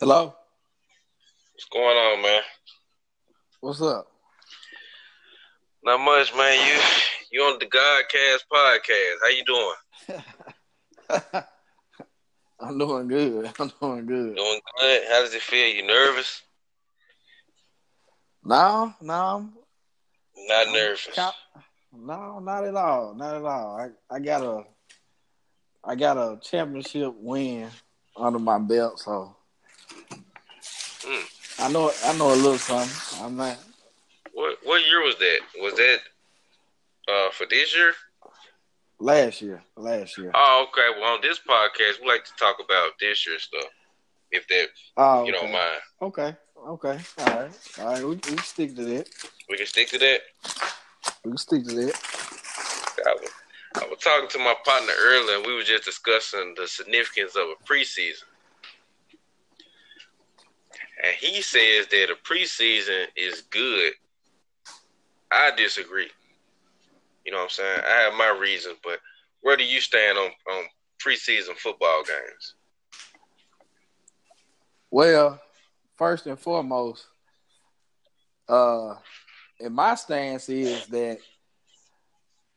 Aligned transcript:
Hello. 0.00 0.34
What's 1.54 1.64
going 1.72 1.84
on, 1.96 2.22
man? 2.22 2.42
What's 3.60 3.80
up? 3.80 4.06
Not 5.84 6.00
much, 6.00 6.34
man. 6.36 6.66
You 6.66 6.80
you 7.32 7.40
on 7.42 7.58
the 7.58 7.66
Godcast 7.66 8.44
podcast. 8.52 9.16
How 9.22 9.28
you 9.28 9.44
doing? 9.46 10.22
I'm 12.60 12.78
doing 12.78 13.08
good. 13.08 13.52
I'm 13.58 13.72
doing 13.80 14.06
good. 14.06 14.36
Doing 14.36 14.60
good. 14.80 15.02
How 15.08 15.20
does 15.22 15.34
it 15.34 15.42
feel? 15.42 15.74
You 15.74 15.86
nervous? 15.86 16.42
No, 18.44 18.92
no, 19.00 19.12
I'm 19.14 19.52
Not 20.36 20.72
nervous. 20.72 21.08
no, 21.92 22.38
not 22.38 22.64
at 22.64 22.74
all. 22.76 23.14
Not 23.14 23.36
at 23.36 23.44
all. 23.44 23.76
I, 23.80 24.14
I 24.14 24.18
got 24.20 24.42
a 24.42 24.64
I 25.84 25.94
got 25.94 26.16
a 26.16 26.38
championship 26.42 27.14
win 27.16 27.68
under 28.16 28.38
my 28.38 28.58
belt, 28.58 28.98
so 29.00 29.35
Mm. 31.02 31.24
I 31.60 31.72
know 31.72 31.92
I 32.04 32.16
know 32.16 32.32
a 32.32 32.36
little 32.36 32.58
something. 32.58 33.24
I'm 33.24 33.36
not 33.36 33.56
What 34.32 34.58
what 34.64 34.84
year 34.86 35.02
was 35.02 35.16
that? 35.18 35.38
Was 35.60 35.74
that 35.74 35.98
uh 37.08 37.30
for 37.32 37.46
this 37.46 37.74
year? 37.74 37.92
last 38.98 39.42
year. 39.42 39.62
Last 39.76 40.16
year. 40.18 40.30
Oh, 40.34 40.66
okay. 40.68 40.98
Well, 41.00 41.14
on 41.14 41.20
this 41.20 41.38
podcast, 41.38 42.00
we 42.00 42.08
like 42.08 42.24
to 42.24 42.32
talk 42.38 42.56
about 42.64 42.92
this 42.98 43.26
year 43.26 43.38
stuff, 43.38 43.64
if 44.30 44.46
that 44.48 44.68
Oh, 44.96 45.24
you 45.24 45.32
don't 45.32 45.52
mind. 45.52 45.80
Okay. 46.02 46.34
Okay. 46.66 46.98
All 47.18 47.26
right. 47.26 47.50
All 47.78 47.86
right. 47.86 48.02
We, 48.02 48.10
we 48.14 48.16
can 48.16 48.38
stick 48.38 48.74
to 48.76 48.84
that. 48.84 49.08
We 49.48 49.56
can 49.58 49.66
stick 49.66 49.88
to 49.90 49.98
that. 49.98 50.20
We 51.24 51.30
can 51.32 51.38
stick 51.38 51.64
to 51.66 51.74
that. 51.74 51.94
I 53.06 53.12
was, 53.20 53.30
I 53.76 53.86
was 53.88 53.98
talking 54.00 54.28
to 54.30 54.38
my 54.38 54.54
partner 54.64 54.94
earlier, 54.98 55.36
and 55.36 55.46
we 55.46 55.54
were 55.54 55.62
just 55.62 55.84
discussing 55.84 56.54
the 56.58 56.66
significance 56.66 57.36
of 57.36 57.42
a 57.50 57.64
preseason. 57.70 58.24
And 61.02 61.14
he 61.18 61.42
says 61.42 61.86
that 61.88 62.10
a 62.10 62.16
preseason 62.24 63.06
is 63.16 63.42
good. 63.42 63.92
I 65.30 65.50
disagree. 65.56 66.08
You 67.24 67.32
know 67.32 67.38
what 67.38 67.44
I'm 67.44 67.50
saying? 67.50 67.80
I 67.86 68.00
have 68.02 68.14
my 68.14 68.36
reasons, 68.40 68.76
but 68.82 69.00
where 69.42 69.56
do 69.56 69.64
you 69.64 69.80
stand 69.80 70.16
on, 70.16 70.30
on 70.50 70.64
preseason 71.04 71.56
football 71.56 72.02
games? 72.04 72.54
Well, 74.90 75.40
first 75.96 76.26
and 76.26 76.38
foremost, 76.38 77.06
uh, 78.48 78.94
and 79.60 79.74
my 79.74 79.94
stance 79.96 80.48
is 80.48 80.86
that 80.86 81.18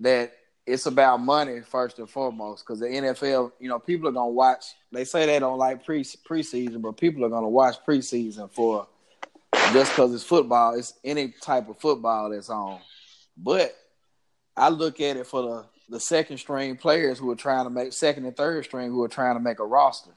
that 0.01 0.31
it's 0.69 0.85
about 0.85 1.19
money 1.19 1.61
first 1.61 1.97
and 1.97 2.09
foremost 2.09 2.63
because 2.63 2.79
the 2.79 2.85
NFL, 2.85 3.51
you 3.59 3.67
know, 3.67 3.79
people 3.79 4.07
are 4.07 4.11
gonna 4.11 4.29
watch. 4.29 4.65
They 4.91 5.03
say 5.03 5.25
they 5.25 5.39
don't 5.39 5.57
like 5.57 5.83
pre 5.83 6.03
preseason, 6.03 6.81
but 6.81 6.97
people 6.97 7.25
are 7.25 7.29
gonna 7.29 7.49
watch 7.49 7.77
preseason 7.87 8.51
for 8.51 8.87
just 9.73 9.91
because 9.91 10.13
it's 10.13 10.23
football. 10.23 10.75
It's 10.75 10.93
any 11.03 11.33
type 11.41 11.69
of 11.69 11.79
football 11.79 12.29
that's 12.29 12.51
on. 12.51 12.79
But 13.35 13.75
I 14.55 14.69
look 14.69 15.01
at 15.01 15.17
it 15.17 15.25
for 15.25 15.41
the 15.41 15.65
the 15.89 15.99
second 15.99 16.37
string 16.37 16.77
players 16.77 17.17
who 17.17 17.31
are 17.31 17.35
trying 17.35 17.63
to 17.63 17.71
make 17.71 17.91
second 17.91 18.25
and 18.25 18.37
third 18.37 18.63
string 18.63 18.91
who 18.91 19.03
are 19.03 19.07
trying 19.07 19.35
to 19.35 19.39
make 19.39 19.59
a 19.59 19.65
roster. 19.65 20.11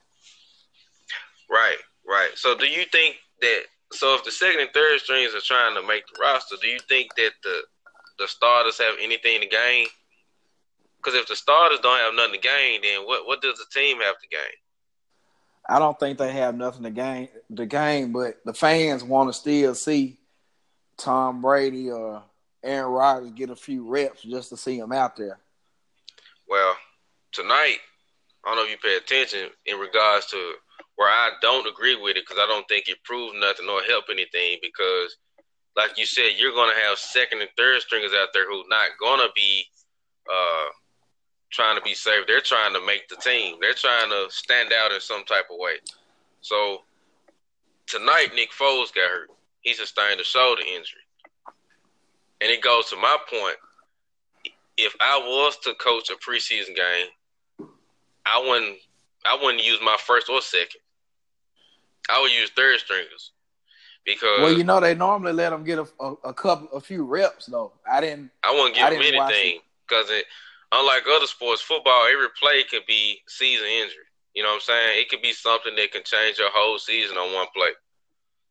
Right, 1.51 1.79
right. 2.07 2.31
So 2.35 2.57
do 2.59 2.67
you 2.67 2.85
think 2.93 3.17
that 3.41 3.63
so 3.93 4.15
if 4.15 4.25
the 4.25 4.31
second 4.31 4.61
and 4.61 4.71
third 4.75 5.01
strings 5.01 5.35
are 5.35 5.41
trying 5.41 5.75
to 5.77 5.87
make 5.87 6.05
the 6.07 6.21
roster, 6.21 6.57
do 6.61 6.69
you 6.69 6.79
think 6.91 7.15
that 7.17 7.31
the 7.43 7.63
the 8.19 8.29
starters 8.29 8.79
have 8.79 8.97
anything 9.01 9.41
to 9.41 9.47
gain? 9.47 9.87
Because 11.03 11.19
if 11.19 11.27
the 11.27 11.37
starters 11.37 11.81
don't 11.81 11.99
have 11.99 12.15
nothing 12.15 12.35
to 12.35 12.41
gain, 12.41 12.81
then 12.83 13.07
what 13.07 13.27
what 13.27 13.43
does 13.43 13.59
the 13.59 13.67
team 13.73 14.01
have 14.01 14.19
to 14.21 14.29
gain? 14.29 14.41
I 15.69 15.79
don't 15.79 15.99
think 15.99 16.19
they 16.19 16.33
have 16.33 16.57
nothing 16.57 16.83
to 16.85 16.91
gain 16.91 17.29
to 17.57 17.67
gain, 17.67 18.13
but 18.13 18.41
the 18.45 18.55
fans 18.55 19.05
want 19.05 19.29
to 19.29 19.33
still 19.33 19.75
see 19.75 20.19
Tom 20.97 21.41
Brady 21.41 21.91
or 21.91 22.23
Aaron 22.63 22.91
Rodgers 22.91 23.33
get 23.33 23.51
a 23.51 23.57
few 23.57 23.89
reps 23.89 24.23
just 24.23 24.51
to 24.51 24.57
see 24.57 24.79
him 24.79 24.93
out 24.93 25.17
there. 25.17 25.39
Well, 26.49 26.77
tonight, 27.33 27.79
I 28.45 28.49
don't 28.49 28.57
know 28.57 28.65
if 28.65 28.71
you 28.71 28.77
pay 28.77 28.97
attention 28.97 29.51
in 29.67 29.79
regards 29.79 30.27
to 30.27 30.55
where 30.97 31.09
I 31.09 31.31
don't 31.41 31.67
agree 31.67 31.97
with 31.97 32.17
it 32.17 32.25
because 32.27 32.43
I 32.43 32.47
don't 32.47 32.69
think 32.69 32.89
it 32.89 33.03
proves 33.05 33.35
nothing 33.39 33.69
or 33.69 33.83
help 33.83 34.05
anything 34.11 34.59
because, 34.61 35.17
like 35.77 35.97
you 35.97 36.07
said, 36.07 36.33
you're 36.37 36.53
going 36.53 36.73
to 36.75 36.81
have 36.83 36.99
second 36.99 37.41
and 37.41 37.51
third 37.57 37.81
stringers 37.81 38.13
out 38.15 38.29
there 38.35 38.49
who 38.49 38.63
not 38.69 38.91
going 39.01 39.21
to 39.21 39.31
be 39.35 39.65
uh, 40.31 40.69
trying 41.53 41.77
to 41.77 41.83
be 41.83 41.95
safe. 41.95 42.27
They're 42.27 42.41
trying 42.41 42.73
to 42.75 42.85
make 42.85 43.09
the 43.09 43.17
team. 43.17 43.57
They're 43.61 43.75
trying 43.75 44.11
to 44.11 44.27
stand 44.31 44.73
out 44.73 44.93
in 44.93 45.01
some 45.01 45.25
type 45.25 45.47
of 45.51 45.59
way. 45.59 45.75
So 46.41 46.83
tonight, 47.87 48.29
Nick 48.35 48.51
Foles 48.51 48.93
got 48.95 49.09
hurt. 49.11 49.31
He 49.61 49.75
sustained 49.75 50.21
a 50.21 50.25
shoulder 50.25 50.63
injury. 50.63 51.01
And 52.41 52.51
it 52.51 52.63
goes 52.63 52.91
to 52.91 52.97
my 52.97 53.17
point 53.31 53.57
if 54.77 54.95
I 55.01 55.19
was 55.19 55.57
to 55.59 55.75
coach 55.75 56.11
a 56.11 56.15
preseason 56.15 56.75
game, 56.75 57.69
I 58.27 58.45
wouldn't 58.47 58.79
I 59.25 59.39
wouldn't 59.41 59.65
use 59.65 59.79
my 59.83 59.97
first 60.01 60.29
or 60.29 60.41
second. 60.41 60.81
I 62.11 62.21
would 62.21 62.33
use 62.33 62.51
third 62.51 62.81
stringers 62.81 63.31
because 64.05 64.41
Well, 64.41 64.57
you 64.57 64.65
know 64.65 64.81
they 64.81 64.95
normally 64.95 65.33
let 65.33 65.51
them 65.51 65.63
get 65.63 65.79
a, 65.79 65.87
a, 66.01 66.13
a 66.25 66.35
couple, 66.35 66.77
a 66.77 66.81
few 66.81 67.05
reps 67.05 67.47
though. 67.47 67.73
I 67.89 68.01
didn't. 68.01 68.31
I 68.43 68.51
wouldn't 68.51 68.77
I 68.77 68.91
give 68.91 68.91
them 68.91 69.03
didn't 69.03 69.19
watch 69.19 69.33
anything 69.33 69.61
because 69.89 70.11
it, 70.11 70.25
unlike 70.73 71.05
other 71.15 71.27
sports, 71.27 71.63
football 71.63 72.07
every 72.13 72.29
play 72.39 72.65
could 72.65 72.87
be 72.87 73.21
season 73.29 73.67
injury. 73.67 74.05
You 74.35 74.43
know 74.43 74.49
what 74.51 74.55
I'm 74.57 74.61
saying? 74.63 75.01
It 75.01 75.09
could 75.11 75.23
be 75.23 75.33
something 75.33 75.75
that 75.77 75.93
can 75.93 76.03
change 76.05 76.39
your 76.39 76.51
whole 76.51 76.79
season 76.79 77.17
on 77.19 77.35
one 77.35 77.47
play. 77.55 77.71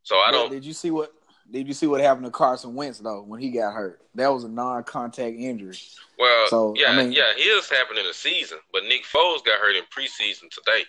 So 0.03 0.17
I 0.17 0.31
don't. 0.31 0.51
Did 0.51 0.63
you 0.63 0.73
see 0.73 0.91
what? 0.91 1.11
Did 1.51 1.67
you 1.67 1.73
see 1.73 1.87
what 1.87 1.99
happened 1.99 2.25
to 2.25 2.31
Carson 2.31 2.75
Wentz 2.75 2.99
though 2.99 3.23
when 3.23 3.41
he 3.41 3.49
got 3.49 3.73
hurt? 3.73 3.99
That 4.15 4.29
was 4.29 4.43
a 4.45 4.49
non-contact 4.49 5.35
injury. 5.35 5.75
Well, 6.17 6.47
So, 6.47 6.73
yeah, 6.77 6.91
I 6.91 6.95
mean- 6.97 7.11
yeah, 7.11 7.33
his 7.35 7.69
happened 7.69 7.99
in 7.99 8.05
the 8.05 8.13
season, 8.13 8.59
but 8.71 8.83
Nick 8.83 9.03
Foles 9.03 9.43
got 9.43 9.59
hurt 9.59 9.75
in 9.75 9.83
preseason 9.85 10.49
today 10.49 10.85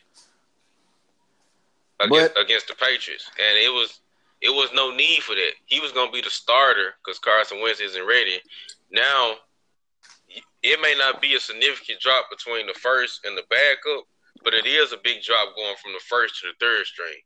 against, 2.01 2.35
But- 2.35 2.41
against 2.41 2.69
the 2.69 2.75
Patriots, 2.75 3.31
and 3.39 3.59
it 3.59 3.73
was 3.73 4.01
it 4.41 4.51
was 4.51 4.71
no 4.75 4.91
need 4.91 5.23
for 5.23 5.37
that. 5.37 5.53
He 5.67 5.79
was 5.79 5.93
going 5.93 6.09
to 6.09 6.13
be 6.13 6.21
the 6.21 6.29
starter 6.29 6.97
because 6.99 7.21
Carson 7.21 7.61
Wentz 7.61 7.79
isn't 7.79 8.05
ready. 8.05 8.43
Now, 8.91 9.37
it 10.63 10.81
may 10.81 10.95
not 10.97 11.21
be 11.21 11.35
a 11.35 11.41
significant 11.41 12.01
drop 12.01 12.31
between 12.31 12.67
the 12.67 12.75
first 12.75 13.25
and 13.25 13.37
the 13.37 13.43
backup, 13.51 14.05
but 14.45 14.55
it 14.55 14.67
is 14.67 14.93
a 14.93 14.97
big 15.03 15.23
drop 15.23 15.55
going 15.57 15.75
from 15.83 15.93
the 15.93 16.03
first 16.09 16.41
to 16.41 16.49
the 16.49 16.55
third 16.65 16.87
string. 16.87 17.19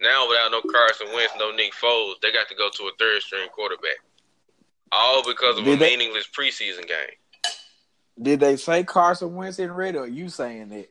Now, 0.00 0.28
without 0.28 0.50
no 0.50 0.62
Carson 0.62 1.08
Wentz, 1.12 1.34
no 1.38 1.52
Nick 1.52 1.74
Foles, 1.74 2.14
they 2.22 2.32
got 2.32 2.48
to 2.48 2.54
go 2.54 2.70
to 2.70 2.82
a 2.84 2.92
third 2.98 3.20
string 3.22 3.48
quarterback, 3.54 3.98
all 4.92 5.22
because 5.26 5.58
of 5.58 5.66
a 5.66 5.76
they- 5.76 5.90
meaningless 5.90 6.26
preseason 6.28 6.86
game. 6.88 7.16
Did 8.20 8.40
they 8.40 8.56
say 8.56 8.84
Carson 8.84 9.34
Wentz 9.34 9.58
isn't 9.58 9.72
ready, 9.72 9.96
or 9.96 10.06
you 10.06 10.28
saying 10.28 10.68
that? 10.70 10.88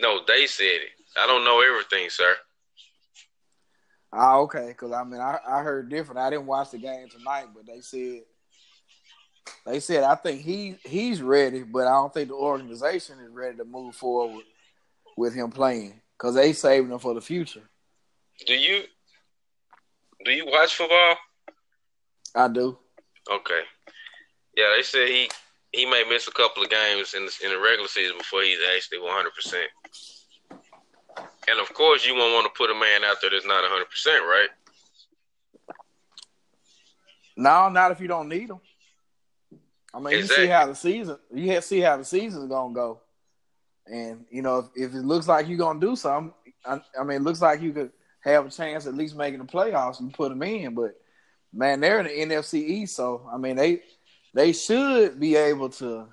No, 0.00 0.20
they 0.26 0.46
said 0.46 0.64
it. 0.64 0.90
I 1.20 1.26
don't 1.26 1.44
know 1.44 1.60
everything, 1.60 2.08
sir. 2.10 2.34
Ah, 4.12 4.38
okay. 4.38 4.68
Because 4.68 4.92
I 4.92 5.04
mean, 5.04 5.20
I, 5.20 5.38
I 5.46 5.62
heard 5.62 5.88
different. 5.88 6.18
I 6.20 6.30
didn't 6.30 6.46
watch 6.46 6.70
the 6.70 6.78
game 6.78 7.08
tonight, 7.08 7.46
but 7.54 7.66
they 7.66 7.80
said 7.80 8.22
they 9.66 9.80
said 9.80 10.04
I 10.04 10.14
think 10.14 10.42
he 10.42 10.76
he's 10.84 11.22
ready, 11.22 11.62
but 11.62 11.86
I 11.86 11.92
don't 11.92 12.12
think 12.12 12.28
the 12.28 12.34
organization 12.34 13.18
is 13.20 13.32
ready 13.32 13.56
to 13.56 13.64
move 13.64 13.94
forward 13.94 14.44
with 15.16 15.34
him 15.34 15.50
playing 15.50 16.00
because 16.18 16.34
they 16.34 16.52
saving 16.52 16.90
him 16.90 16.98
for 16.98 17.14
the 17.14 17.20
future. 17.20 17.62
Do 18.46 18.54
you 18.54 18.84
do 20.24 20.32
you 20.32 20.46
watch 20.46 20.74
football? 20.74 21.16
I 22.34 22.48
do. 22.48 22.78
Okay. 23.30 23.60
Yeah, 24.56 24.72
they 24.76 24.82
said 24.82 25.08
he 25.08 25.30
he 25.72 25.86
may 25.86 26.04
miss 26.08 26.28
a 26.28 26.32
couple 26.32 26.62
of 26.62 26.70
games 26.70 27.14
in 27.14 27.24
the, 27.24 27.32
in 27.44 27.50
the 27.50 27.58
regular 27.58 27.88
season 27.88 28.18
before 28.18 28.42
he's 28.42 28.58
actually 28.74 28.98
one 29.00 29.12
hundred 29.12 29.34
percent. 29.34 29.68
And 31.48 31.60
of 31.60 31.72
course, 31.74 32.06
you 32.06 32.14
won't 32.14 32.34
want 32.34 32.46
to 32.46 32.56
put 32.56 32.70
a 32.70 32.74
man 32.74 33.04
out 33.04 33.16
there 33.20 33.30
that's 33.30 33.46
not 33.46 33.62
one 33.62 33.70
hundred 33.70 33.90
percent, 33.90 34.24
right? 34.24 34.48
No, 37.36 37.68
not 37.68 37.90
if 37.90 38.00
you 38.00 38.08
don't 38.08 38.28
need 38.28 38.50
him. 38.50 38.60
I 39.94 40.00
mean, 40.00 40.18
you 40.18 40.26
see 40.26 40.46
how 40.46 40.66
the 40.66 40.74
season 40.74 41.18
you 41.32 41.52
have 41.52 41.64
see 41.64 41.80
how 41.80 41.96
the 41.96 42.04
season's 42.04 42.48
gonna 42.48 42.74
go, 42.74 43.00
and 43.86 44.24
you 44.30 44.42
know 44.42 44.58
if, 44.58 44.90
if 44.90 44.94
it 44.94 45.04
looks 45.04 45.28
like 45.28 45.48
you're 45.48 45.58
gonna 45.58 45.80
do 45.80 45.96
something, 45.96 46.32
I, 46.64 46.80
I 46.98 47.04
mean, 47.04 47.18
it 47.18 47.22
looks 47.22 47.42
like 47.42 47.60
you 47.60 47.72
could 47.72 47.90
have 48.20 48.46
a 48.46 48.50
chance 48.50 48.86
at 48.86 48.94
least 48.94 49.16
making 49.16 49.40
the 49.40 49.44
playoffs 49.44 50.00
and 50.00 50.14
put 50.14 50.30
them 50.30 50.42
in. 50.42 50.74
But 50.74 50.94
man, 51.52 51.80
they're 51.80 52.00
in 52.00 52.28
the 52.28 52.34
NFC 52.34 52.54
East, 52.54 52.96
so 52.96 53.28
I 53.32 53.36
mean 53.36 53.56
they 53.56 53.82
they 54.34 54.52
should 54.52 55.20
be 55.20 55.36
able 55.36 55.68
to 55.70 56.08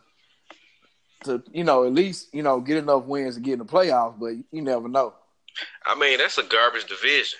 to 1.23 1.43
you 1.53 1.63
know 1.63 1.85
at 1.85 1.93
least 1.93 2.33
you 2.33 2.43
know 2.43 2.59
get 2.59 2.77
enough 2.77 3.05
wins 3.05 3.35
to 3.35 3.41
get 3.41 3.53
in 3.53 3.59
the 3.59 3.65
playoffs. 3.65 4.19
But 4.19 4.33
you 4.51 4.61
never 4.61 4.89
know. 4.89 5.13
I 5.85 5.97
mean, 5.97 6.17
that's 6.17 6.37
a 6.37 6.43
garbage 6.43 6.85
division. 6.85 7.39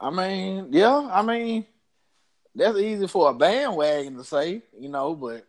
I 0.00 0.10
mean, 0.10 0.68
yeah, 0.70 1.08
I 1.12 1.22
mean 1.22 1.64
that's 2.54 2.78
easy 2.78 3.06
for 3.06 3.30
a 3.30 3.34
bandwagon 3.34 4.16
to 4.16 4.24
say, 4.24 4.62
you 4.78 4.88
know, 4.88 5.14
but 5.14 5.46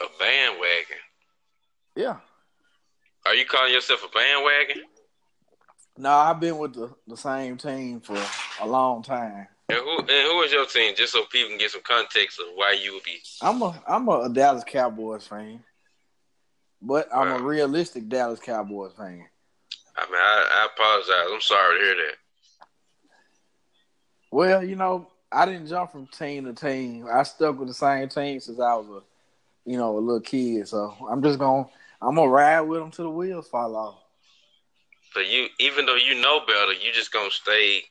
A 0.00 0.04
bandwagon. 0.18 0.96
yeah. 1.96 2.16
Are 3.24 3.34
you 3.34 3.44
calling 3.44 3.72
yourself 3.72 4.04
a 4.04 4.08
bandwagon? 4.16 4.82
No, 5.98 6.10
I've 6.10 6.38
been 6.38 6.58
with 6.58 6.74
the, 6.74 6.94
the 7.08 7.16
same 7.16 7.56
team 7.56 8.00
for 8.00 8.16
a 8.60 8.66
long 8.66 9.02
time. 9.02 9.48
And 9.68 9.78
who 9.78 9.98
and 9.98 10.08
who 10.08 10.42
is 10.42 10.52
your 10.52 10.66
team? 10.66 10.94
Just 10.96 11.12
so 11.12 11.24
people 11.24 11.48
can 11.48 11.58
get 11.58 11.72
some 11.72 11.80
context 11.82 12.38
of 12.38 12.46
why 12.54 12.72
you 12.80 12.92
would 12.94 13.02
be. 13.02 13.18
I'm 13.42 13.60
a 13.62 13.82
I'm 13.88 14.08
a 14.08 14.28
Dallas 14.28 14.62
Cowboys 14.64 15.26
fan, 15.26 15.64
but 16.80 17.08
I'm 17.12 17.30
wow. 17.30 17.38
a 17.38 17.42
realistic 17.42 18.08
Dallas 18.08 18.38
Cowboys 18.38 18.92
fan. 18.96 19.24
I 19.96 20.04
mean, 20.06 20.14
I, 20.20 20.46
I 20.52 20.68
apologize. 20.72 21.32
I'm 21.34 21.40
sorry 21.40 21.78
to 21.80 21.84
hear 21.84 21.94
that. 21.96 22.14
Well, 24.30 24.62
you 24.62 24.76
know, 24.76 25.08
I 25.32 25.46
didn't 25.46 25.66
jump 25.66 25.92
from 25.92 26.06
team 26.06 26.44
to 26.44 26.52
team. 26.52 27.06
I 27.12 27.22
stuck 27.24 27.58
with 27.58 27.68
the 27.68 27.74
same 27.74 28.08
team 28.08 28.40
since 28.40 28.60
I 28.60 28.74
was 28.74 28.86
a, 28.88 29.70
you 29.70 29.76
know, 29.76 29.96
a 29.96 30.00
little 30.00 30.20
kid. 30.20 30.68
So 30.68 30.94
I'm 31.10 31.22
just 31.22 31.38
gonna 31.38 31.66
I'm 32.00 32.14
gonna 32.14 32.30
ride 32.30 32.62
with 32.62 32.80
them 32.80 32.90
till 32.90 33.06
the 33.06 33.10
wheels 33.10 33.48
fall 33.48 33.76
off. 33.76 33.98
So 35.12 35.20
you, 35.20 35.46
even 35.58 35.86
though 35.86 35.96
you 35.96 36.14
know 36.20 36.40
better, 36.46 36.72
you 36.72 36.92
just 36.92 37.12
gonna 37.12 37.30
stay, 37.30 37.82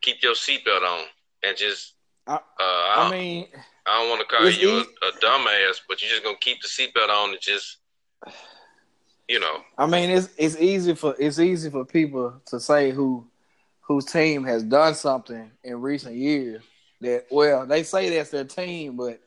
keep 0.00 0.22
your 0.22 0.34
seatbelt 0.34 0.82
on, 0.82 1.04
and 1.44 1.56
just. 1.56 1.94
I, 2.26 2.34
uh, 2.34 2.38
I, 2.58 3.06
I 3.06 3.10
mean, 3.10 3.46
I 3.86 4.00
don't 4.00 4.08
want 4.08 4.20
to 4.20 4.36
call 4.36 4.48
you 4.48 4.78
a, 4.78 4.80
a 4.80 5.12
dumbass, 5.22 5.80
but 5.88 6.00
you're 6.00 6.10
just 6.10 6.24
gonna 6.24 6.36
keep 6.40 6.62
the 6.62 6.68
seatbelt 6.68 7.08
on 7.08 7.30
and 7.30 7.40
just, 7.40 7.78
you 9.28 9.40
know. 9.40 9.60
I 9.76 9.86
mean, 9.86 10.10
it's 10.10 10.30
it's 10.38 10.56
easy 10.58 10.94
for 10.94 11.14
it's 11.18 11.38
easy 11.38 11.70
for 11.70 11.84
people 11.84 12.40
to 12.46 12.58
say 12.58 12.90
who 12.90 13.26
whose 13.90 14.04
team 14.04 14.44
has 14.44 14.62
done 14.62 14.94
something 14.94 15.50
in 15.64 15.80
recent 15.80 16.14
years 16.14 16.62
that 17.00 17.26
well 17.28 17.66
they 17.66 17.82
say 17.82 18.08
that's 18.08 18.30
their 18.30 18.44
team, 18.44 18.96
but 18.96 19.20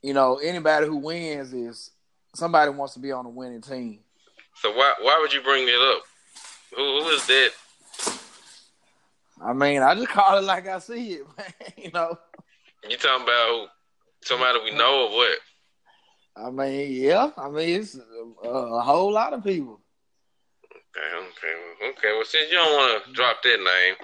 you 0.00 0.14
know 0.14 0.36
anybody 0.36 0.86
who 0.86 0.98
wins 0.98 1.52
is 1.52 1.90
somebody 2.36 2.70
wants 2.70 2.94
to 2.94 3.00
be 3.00 3.10
on 3.10 3.26
a 3.26 3.28
winning 3.28 3.60
team. 3.60 3.98
So 4.54 4.70
why 4.70 4.94
why 5.00 5.18
would 5.20 5.32
you 5.32 5.42
bring 5.42 5.66
it 5.66 5.74
up? 5.74 6.02
Who 6.76 7.02
who 7.02 7.08
is 7.08 7.26
that? 7.26 7.50
I 9.44 9.52
mean, 9.54 9.82
I 9.82 9.96
just 9.96 10.10
call 10.10 10.38
it 10.38 10.44
like 10.44 10.68
I 10.68 10.78
see 10.78 11.14
it, 11.14 11.26
man. 11.36 11.52
you 11.76 11.90
know. 11.90 12.16
You 12.88 12.96
talking 12.96 13.24
about? 13.24 13.70
Somebody 14.20 14.60
we 14.62 14.70
know 14.70 15.08
or 15.08 15.16
what? 15.16 15.38
I 16.36 16.50
mean, 16.52 16.92
yeah. 16.92 17.30
I 17.36 17.48
mean, 17.48 17.80
it's 17.80 17.96
a, 17.96 18.48
a 18.48 18.80
whole 18.82 19.12
lot 19.12 19.32
of 19.32 19.42
people. 19.42 19.81
Okay, 20.96 21.16
okay, 21.16 21.90
okay. 21.90 22.12
Well, 22.12 22.24
since 22.24 22.50
you 22.50 22.58
don't 22.58 22.76
want 22.76 23.04
to 23.04 23.12
drop 23.12 23.42
that 23.42 23.58
name, 23.58 23.94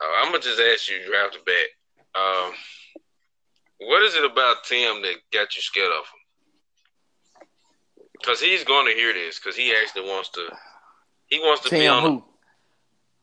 uh, 0.00 0.12
I'm 0.18 0.32
gonna 0.32 0.42
just 0.42 0.60
ask 0.60 0.90
you 0.90 1.12
right 1.12 1.26
off 1.26 1.32
the 1.32 1.38
bat. 1.44 2.20
Um, 2.20 2.52
what 3.78 4.02
is 4.02 4.14
it 4.14 4.24
about 4.24 4.64
Tim 4.64 5.00
that 5.02 5.16
got 5.32 5.54
you 5.54 5.62
scared 5.62 5.92
of 5.92 6.04
him? 6.04 7.46
Because 8.18 8.40
he's 8.40 8.64
going 8.64 8.86
to 8.86 8.92
hear 8.92 9.14
this. 9.14 9.38
Because 9.38 9.56
he 9.56 9.72
actually 9.72 10.08
wants 10.08 10.30
to. 10.30 10.48
He 11.26 11.38
wants 11.38 11.62
to 11.62 11.70
Tim 11.70 11.78
be 11.78 11.86
on. 11.86 12.02
Who? 12.02 12.24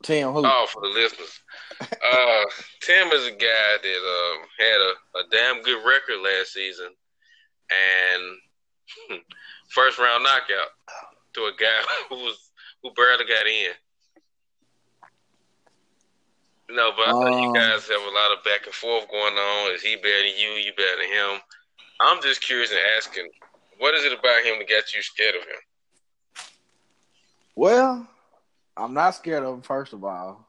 Tim 0.04 0.32
who? 0.32 0.44
Oh, 0.46 0.68
for 0.72 0.82
the 0.82 0.88
listeners. 0.88 1.42
uh, 1.82 2.44
Tim 2.82 3.08
is 3.10 3.28
a 3.28 3.32
guy 3.32 3.78
that 3.84 4.02
um, 4.08 4.48
had 4.58 4.82
a, 4.82 5.20
a 5.20 5.24
damn 5.32 5.64
good 5.64 5.86
record 5.86 6.24
last 6.24 6.54
season, 6.54 6.88
and 7.70 9.20
first 9.70 10.00
round 10.00 10.24
knockout 10.24 10.70
to 11.38 11.44
a 11.46 11.54
guy 11.58 11.82
who 12.10 12.16
was 12.16 12.52
who 12.84 12.92
barely 12.94 13.26
got 13.26 13.48
in. 13.48 13.74
No, 16.70 16.92
but 16.98 17.08
um, 17.08 17.44
you 17.44 17.54
guys 17.54 17.88
have 17.88 18.02
a 18.02 18.14
lot 18.14 18.38
of 18.38 18.44
back 18.44 18.66
and 18.66 18.76
forth 18.76 19.10
going 19.10 19.34
on. 19.34 19.74
Is 19.74 19.82
he 19.82 19.96
better 19.96 20.24
than 20.24 20.38
you? 20.38 20.50
You 20.60 20.74
better 20.76 20.98
than 21.00 21.08
him? 21.08 21.42
I'm 22.02 22.22
just 22.22 22.42
curious 22.42 22.72
and 22.72 22.80
asking, 22.98 23.30
what 23.80 23.96
is 23.96 24.04
it 24.04 24.12
about 24.12 24.44
him 24.44 24.60
that 24.60 24.68
got 24.68 24.94
you 24.94 25.02
scared 25.02 25.36
of 25.36 25.42
him? 25.44 26.44
Well, 27.56 28.08
I'm 28.76 28.94
not 28.94 29.16
scared 29.16 29.44
of 29.44 29.56
him. 29.56 29.62
First 29.62 29.94
of 29.94 30.04
all, 30.04 30.46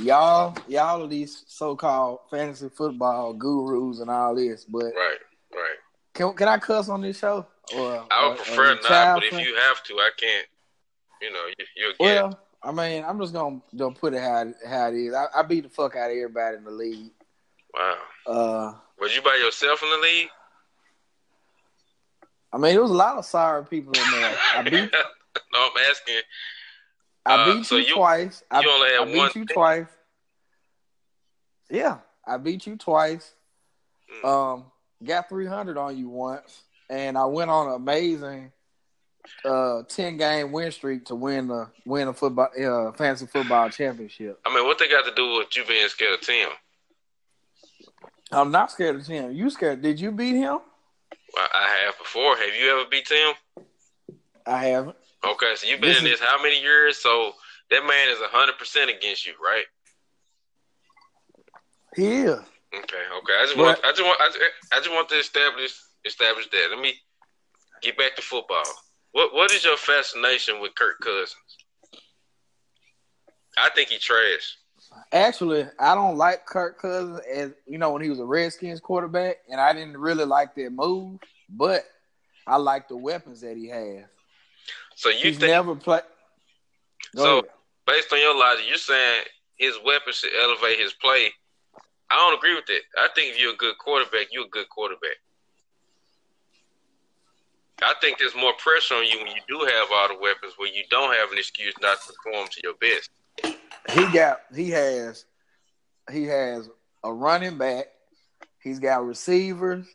y'all, 0.00 0.56
y'all 0.66 1.04
are 1.04 1.08
these 1.08 1.44
so-called 1.46 2.20
fantasy 2.30 2.70
football 2.70 3.34
gurus 3.34 4.00
and 4.00 4.10
all 4.10 4.34
this, 4.34 4.64
but 4.64 4.84
right, 4.84 5.18
right. 5.52 5.76
Can 6.14 6.32
can 6.32 6.48
I 6.48 6.58
cuss 6.58 6.88
on 6.88 7.02
this 7.02 7.18
show? 7.18 7.46
Or, 7.76 8.06
I 8.10 8.28
would 8.28 8.32
or, 8.32 8.36
prefer 8.36 8.72
or 8.72 8.74
not, 8.76 9.14
but 9.16 9.24
if 9.24 9.32
you 9.32 9.54
have 9.56 9.82
to, 9.84 9.94
I 9.94 10.10
can't. 10.16 10.46
You 11.20 11.32
know, 11.32 11.44
you, 11.76 11.86
are 11.86 11.94
well. 12.00 12.40
I 12.64 12.72
mean, 12.72 13.04
I'm 13.04 13.18
just 13.20 13.32
gonna 13.32 13.60
don't 13.74 13.96
put 13.96 14.14
it 14.14 14.20
how 14.20 14.52
how 14.68 14.88
it 14.88 14.94
is. 14.94 15.14
I, 15.14 15.26
I 15.36 15.42
beat 15.42 15.64
the 15.64 15.68
fuck 15.68 15.96
out 15.96 16.10
of 16.10 16.16
everybody 16.16 16.56
in 16.56 16.64
the 16.64 16.70
league. 16.70 17.12
Wow. 17.72 17.96
Uh, 18.26 18.74
was 18.98 19.14
you 19.14 19.22
by 19.22 19.38
yourself 19.42 19.82
in 19.82 19.90
the 19.90 19.98
league? 19.98 20.28
I 22.52 22.58
mean, 22.58 22.72
there 22.72 22.82
was 22.82 22.90
a 22.90 22.94
lot 22.94 23.16
of 23.16 23.24
sorry 23.24 23.64
people 23.64 23.92
in 23.92 24.10
there. 24.10 24.36
I 24.54 24.62
beat. 24.64 24.72
no, 24.72 24.78
I'm 25.54 25.82
asking. 25.90 26.20
I 27.24 27.34
uh, 27.34 27.54
beat 27.54 27.66
so 27.66 27.76
you, 27.76 27.94
twice. 27.94 28.42
You 28.52 28.58
I, 28.58 28.74
only 28.74 28.88
had 28.90 29.00
I 29.00 29.04
beat 29.04 29.16
one 29.16 29.30
you 29.34 29.44
twice. 29.46 29.86
Yeah, 31.70 31.98
I 32.26 32.36
beat 32.36 32.66
you 32.66 32.76
twice. 32.76 33.34
Mm. 34.22 34.54
Um, 34.54 34.64
got 35.02 35.28
300 35.28 35.78
on 35.78 35.96
you 35.96 36.08
once, 36.08 36.62
and 36.90 37.16
I 37.16 37.24
went 37.26 37.50
on 37.50 37.68
an 37.68 37.74
amazing 37.74 38.52
uh 39.44 39.82
10 39.88 40.16
game 40.16 40.50
win 40.50 40.72
streak 40.72 41.04
to 41.04 41.14
win 41.14 41.46
the 41.46 41.68
win 41.86 42.08
a 42.08 42.12
football 42.12 42.48
uh 42.58 42.92
fantasy 42.92 43.26
football 43.26 43.70
championship. 43.70 44.40
I 44.44 44.54
mean, 44.54 44.66
what 44.66 44.78
they 44.78 44.88
got 44.88 45.04
to 45.04 45.14
do 45.14 45.38
with 45.38 45.56
you 45.56 45.64
being 45.64 45.88
scared 45.88 46.14
of 46.14 46.20
Tim? 46.20 46.48
I'm 48.32 48.50
not 48.50 48.70
scared 48.70 48.96
of 48.96 49.06
Tim. 49.06 49.32
You 49.32 49.50
scared? 49.50 49.82
Did 49.82 50.00
you 50.00 50.10
beat 50.10 50.34
him? 50.34 50.58
I 51.36 51.84
have 51.84 51.98
before. 51.98 52.36
Have 52.36 52.54
you 52.54 52.70
ever 52.70 52.88
beat 52.90 53.06
Tim? 53.06 53.34
I 54.46 54.64
haven't. 54.66 54.96
Okay, 55.24 55.54
so 55.54 55.66
you've 55.68 55.80
been 55.80 55.90
this 55.90 55.98
in 55.98 56.04
this 56.04 56.20
is... 56.20 56.26
how 56.26 56.42
many 56.42 56.60
years? 56.60 56.98
So 56.98 57.32
that 57.70 57.86
man 57.86 58.08
is 58.10 58.18
hundred 58.20 58.58
percent 58.58 58.90
against 58.90 59.26
you, 59.26 59.34
right? 59.42 59.64
Yeah. 61.96 62.42
Okay, 62.74 63.04
okay. 63.18 63.36
I 63.38 63.44
just 63.44 63.56
but... 63.56 63.62
want, 63.62 63.80
I 63.84 63.90
just 63.90 64.02
want, 64.02 64.20
I 64.20 64.26
just, 64.26 64.38
I 64.72 64.76
just 64.78 64.90
want 64.90 65.08
to 65.10 65.14
establish, 65.16 65.78
establish 66.04 66.48
that. 66.50 66.68
Let 66.70 66.80
me 66.80 66.94
get 67.82 67.96
back 67.96 68.16
to 68.16 68.22
football. 68.22 68.62
What, 69.12 69.34
what 69.34 69.52
is 69.52 69.64
your 69.64 69.76
fascination 69.76 70.60
with 70.60 70.74
Kirk 70.74 71.00
Cousins? 71.00 71.34
I 73.58 73.68
think 73.74 73.88
he 73.90 73.98
trash. 73.98 74.56
Actually, 75.12 75.66
I 75.78 75.94
don't 75.94 76.16
like 76.16 76.44
Kirk 76.46 76.78
Cousins 76.80 77.20
as 77.32 77.52
you 77.66 77.78
know 77.78 77.92
when 77.92 78.02
he 78.02 78.10
was 78.10 78.18
a 78.20 78.24
Redskins 78.24 78.80
quarterback, 78.80 79.36
and 79.50 79.60
I 79.60 79.72
didn't 79.72 79.96
really 79.96 80.24
like 80.24 80.54
that 80.56 80.70
move. 80.70 81.20
But 81.48 81.84
I 82.46 82.56
like 82.56 82.88
the 82.88 82.96
weapons 82.96 83.40
that 83.42 83.56
he 83.56 83.68
has. 83.68 84.04
So 84.96 85.08
you 85.10 85.18
He's 85.28 85.38
think, 85.38 85.50
never 85.52 85.74
played? 85.76 86.02
So 87.16 87.38
ahead. 87.38 87.44
based 87.86 88.12
on 88.12 88.20
your 88.20 88.36
logic, 88.38 88.64
you're 88.68 88.76
saying 88.78 89.24
his 89.56 89.78
weapons 89.84 90.16
should 90.16 90.32
elevate 90.34 90.78
his 90.78 90.92
play. 90.94 91.30
I 92.10 92.16
don't 92.16 92.36
agree 92.38 92.54
with 92.54 92.66
that. 92.66 92.80
I 92.98 93.08
think 93.14 93.32
if 93.34 93.40
you're 93.40 93.54
a 93.54 93.56
good 93.56 93.78
quarterback, 93.78 94.26
you're 94.30 94.44
a 94.46 94.50
good 94.50 94.68
quarterback. 94.68 95.16
I 97.84 97.94
think 98.00 98.18
there's 98.18 98.36
more 98.36 98.52
pressure 98.58 98.94
on 98.94 99.04
you 99.04 99.18
when 99.18 99.28
you 99.28 99.42
do 99.48 99.58
have 99.58 99.88
all 99.92 100.08
the 100.08 100.18
weapons, 100.20 100.54
where 100.56 100.68
you 100.68 100.82
don't 100.90 101.14
have 101.14 101.32
an 101.32 101.38
excuse 101.38 101.74
not 101.80 101.98
to 102.02 102.12
perform 102.12 102.48
to 102.48 102.60
your 102.62 102.74
best 102.74 103.10
he 103.90 104.12
got 104.12 104.40
he 104.54 104.70
has 104.70 105.24
he 106.10 106.24
has 106.24 106.68
a 107.04 107.12
running 107.12 107.58
back. 107.58 107.86
He's 108.62 108.78
got 108.78 109.04
receivers. 109.04 109.86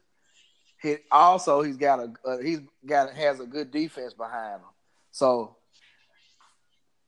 He 0.82 0.98
also 1.12 1.62
he's 1.62 1.78
got 1.78 2.00
a 2.00 2.14
uh, 2.26 2.38
he's 2.40 2.60
got 2.86 3.14
has 3.14 3.40
a 3.40 3.46
good 3.46 3.72
defense 3.72 4.14
behind 4.14 4.62
him. 4.62 4.70
So, 5.12 5.56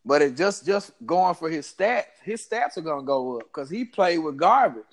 but 0.05 0.21
it 0.21 0.35
just 0.35 0.65
just 0.65 0.91
going 1.05 1.35
for 1.35 1.49
his 1.49 1.67
stats. 1.67 2.05
His 2.23 2.45
stats 2.45 2.77
are 2.77 2.81
gonna 2.81 3.03
go 3.03 3.39
up 3.39 3.43
because 3.43 3.69
he 3.69 3.85
played 3.85 4.19
with 4.19 4.37
garbage 4.37 4.83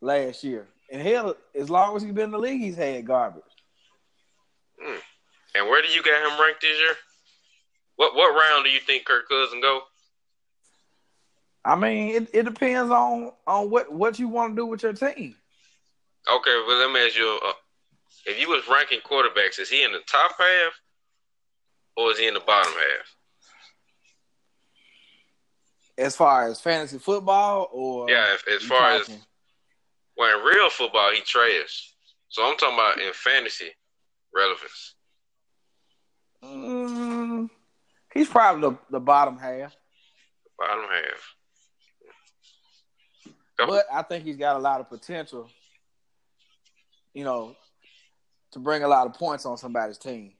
last 0.00 0.44
year, 0.44 0.68
and 0.92 1.02
hell, 1.02 1.34
as 1.54 1.70
long 1.70 1.96
as 1.96 2.02
he's 2.02 2.12
been 2.12 2.26
in 2.26 2.30
the 2.32 2.38
league, 2.38 2.60
he's 2.60 2.76
had 2.76 3.06
garbage. 3.06 3.42
And 5.54 5.68
where 5.68 5.82
do 5.82 5.88
you 5.88 6.02
got 6.02 6.20
him 6.20 6.40
ranked 6.40 6.62
this 6.62 6.78
year? 6.78 6.94
What 7.96 8.14
what 8.14 8.34
round 8.34 8.64
do 8.64 8.70
you 8.70 8.80
think 8.80 9.04
Kirk 9.04 9.28
Cousins 9.28 9.62
go? 9.62 9.82
I 11.64 11.76
mean, 11.76 12.14
it, 12.14 12.28
it 12.34 12.42
depends 12.44 12.90
on 12.90 13.32
on 13.46 13.70
what 13.70 13.92
what 13.92 14.18
you 14.18 14.28
want 14.28 14.54
to 14.54 14.62
do 14.62 14.66
with 14.66 14.82
your 14.82 14.92
team. 14.92 15.36
Okay, 16.30 16.64
well, 16.66 16.78
let 16.78 16.90
me 16.90 17.06
ask 17.06 17.16
you: 17.16 17.38
uh, 17.44 17.52
if 18.26 18.40
you 18.40 18.48
was 18.48 18.64
ranking 18.68 19.00
quarterbacks, 19.00 19.58
is 19.60 19.70
he 19.70 19.84
in 19.84 19.92
the 19.92 20.00
top 20.06 20.32
half 20.38 20.72
or 21.96 22.10
is 22.10 22.18
he 22.18 22.26
in 22.26 22.34
the 22.34 22.40
bottom 22.40 22.72
half? 22.72 23.16
As 25.96 26.16
far 26.16 26.48
as 26.48 26.60
fantasy 26.60 26.98
football, 26.98 27.68
or 27.72 28.10
yeah, 28.10 28.36
as 28.52 28.62
far 28.64 28.98
talking? 28.98 29.14
as 29.14 29.26
well, 30.16 30.38
in 30.38 30.44
real 30.44 30.68
football, 30.68 31.12
he 31.12 31.20
trash. 31.20 31.92
So 32.28 32.42
I'm 32.44 32.56
talking 32.56 32.74
about 32.74 33.00
in 33.00 33.12
fantasy 33.12 33.70
relevance. 34.34 34.93
Mm, 36.44 37.50
he's 38.12 38.28
probably 38.28 38.70
the, 38.70 38.78
the 38.90 39.00
bottom 39.00 39.38
half. 39.38 39.74
Bottom 40.58 40.84
half. 40.90 41.34
But 43.56 43.86
I 43.92 44.02
think 44.02 44.24
he's 44.24 44.36
got 44.36 44.56
a 44.56 44.58
lot 44.58 44.80
of 44.80 44.88
potential, 44.88 45.48
you 47.12 47.24
know, 47.24 47.54
to 48.52 48.58
bring 48.58 48.82
a 48.82 48.88
lot 48.88 49.06
of 49.06 49.14
points 49.14 49.46
on 49.46 49.56
somebody's 49.56 49.98
team. 49.98 50.32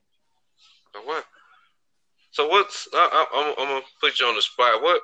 what? 1.05 1.25
So 2.31 2.47
what's 2.49 2.87
I, 2.93 2.97
I, 2.97 3.39
I'm, 3.39 3.53
I'm 3.57 3.67
gonna 3.73 3.85
put 4.01 4.19
you 4.19 4.25
on 4.25 4.35
the 4.35 4.41
spot. 4.41 4.81
What 4.81 5.01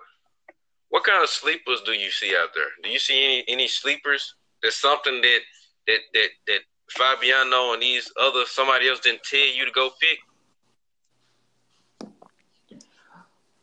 what 0.89 1.05
kind 1.05 1.23
of 1.23 1.29
sleepers 1.29 1.81
do 1.85 1.93
you 1.93 2.11
see 2.11 2.35
out 2.35 2.49
there? 2.53 2.67
Do 2.83 2.89
you 2.89 2.99
see 2.99 3.23
any 3.23 3.45
any 3.47 3.67
sleepers? 3.67 4.35
There's 4.61 4.75
something 4.75 5.21
that 5.21 5.39
that 5.87 5.99
that 6.13 6.27
that 6.47 6.59
Fabiano 6.89 7.73
and 7.73 7.81
these 7.81 8.11
other 8.21 8.43
somebody 8.45 8.89
else 8.89 8.99
didn't 8.99 9.23
tell 9.23 9.39
you 9.39 9.65
to 9.65 9.71
go 9.71 9.91
pick. 10.01 10.19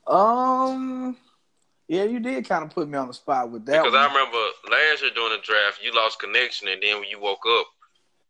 Um, 0.09 1.17
yeah, 1.87 2.05
you 2.05 2.21
did 2.21 2.49
kind 2.49 2.65
of 2.65 2.71
put 2.71 2.89
me 2.89 2.99
on 2.99 3.09
the 3.09 3.15
spot 3.15 3.51
with 3.51 3.67
that. 3.67 3.83
Because 3.83 3.93
one. 3.93 4.03
I 4.03 4.07
remember 4.07 4.39
last 4.71 5.03
year 5.03 5.11
during 5.15 5.33
the 5.33 5.43
draft, 5.45 5.81
you 5.83 5.95
lost 5.95 6.21
connection, 6.21 6.69
and 6.69 6.83
then 6.83 7.01
when 7.01 7.09
you 7.09 7.21
woke 7.21 7.45
up, 7.61 7.67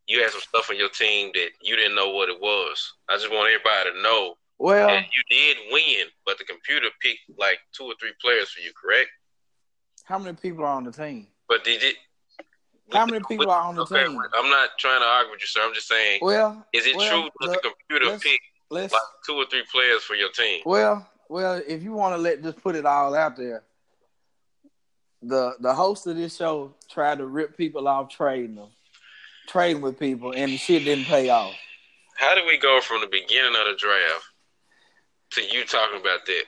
you 0.07 0.23
had 0.23 0.31
some 0.31 0.41
stuff 0.41 0.71
on 0.71 0.77
your 0.77 0.89
team 0.89 1.31
that 1.35 1.51
you 1.63 1.77
didn't 1.77 1.95
know 1.95 2.11
what 2.11 2.29
it 2.29 2.41
was. 2.41 2.95
I 3.09 3.17
just 3.17 3.31
want 3.31 3.53
everybody 3.53 3.91
to 3.97 4.03
know 4.03 4.35
well, 4.59 4.91
you 4.91 5.23
did 5.31 5.57
win, 5.71 6.07
but 6.27 6.39
the 6.39 6.45
computer 6.45 6.89
picked 7.01 7.21
like 7.39 7.59
two 7.73 7.85
or 7.85 7.95
three 8.01 8.13
players 8.21 8.51
for 8.51 8.61
you, 8.61 8.73
correct? 8.81 9.09
how 10.09 10.19
many 10.19 10.35
people 10.35 10.65
are 10.65 10.75
on 10.75 10.85
the 10.85 10.93
team? 10.93 11.27
But 11.49 11.65
did 11.65 11.83
it? 11.83 11.97
How 12.93 13.05
many 13.05 13.23
people 13.29 13.51
are 13.51 13.69
on 13.69 13.77
the 13.77 13.83
okay, 13.83 14.07
team? 14.07 14.19
I'm 14.35 14.49
not 14.49 14.71
trying 14.79 15.01
to 15.01 15.07
argue 15.07 15.33
with 15.33 15.43
you, 15.43 15.47
sir. 15.47 15.61
I'm 15.63 15.75
just 15.75 15.87
saying, 15.87 16.21
Well, 16.23 16.67
is 16.73 16.87
it 16.87 16.97
well, 16.97 17.11
true 17.11 17.31
that 17.41 17.61
the 17.63 17.71
computer 17.71 18.19
picked 18.19 18.43
like 18.71 18.91
two 19.27 19.35
or 19.35 19.45
three 19.51 19.65
players 19.71 20.03
for 20.03 20.15
your 20.15 20.31
team? 20.31 20.63
well, 20.65 21.07
well, 21.29 21.61
if 21.67 21.83
you 21.83 21.93
want 21.93 22.15
to 22.15 22.19
let 22.19 22.43
just 22.43 22.63
put 22.63 22.75
it 22.77 22.87
all 22.87 23.15
out 23.15 23.37
there, 23.37 23.63
the 25.23 25.55
the 25.61 25.75
host 25.75 26.07
of 26.07 26.17
this 26.17 26.37
show 26.37 26.75
tried 26.91 27.19
to 27.19 27.27
rip 27.27 27.57
people 27.57 27.89
off 27.89 28.09
trading 28.09 28.55
them, 28.57 28.69
trading 29.49 29.83
with 29.83 29.99
people, 29.99 30.33
and 30.33 30.53
the 30.53 30.57
shit 30.57 30.85
didn't 30.85 31.07
pay 31.07 31.29
off. 31.29 31.55
How 32.17 32.35
did 32.35 32.47
we 32.47 32.59
go 32.59 32.81
from 32.81 33.01
the 33.01 33.07
beginning 33.09 33.55
of 33.59 33.67
the 33.67 33.77
draft 33.79 34.25
to 35.33 35.43
you 35.43 35.65
talking 35.65 36.01
about 36.01 36.25
that? 36.27 36.43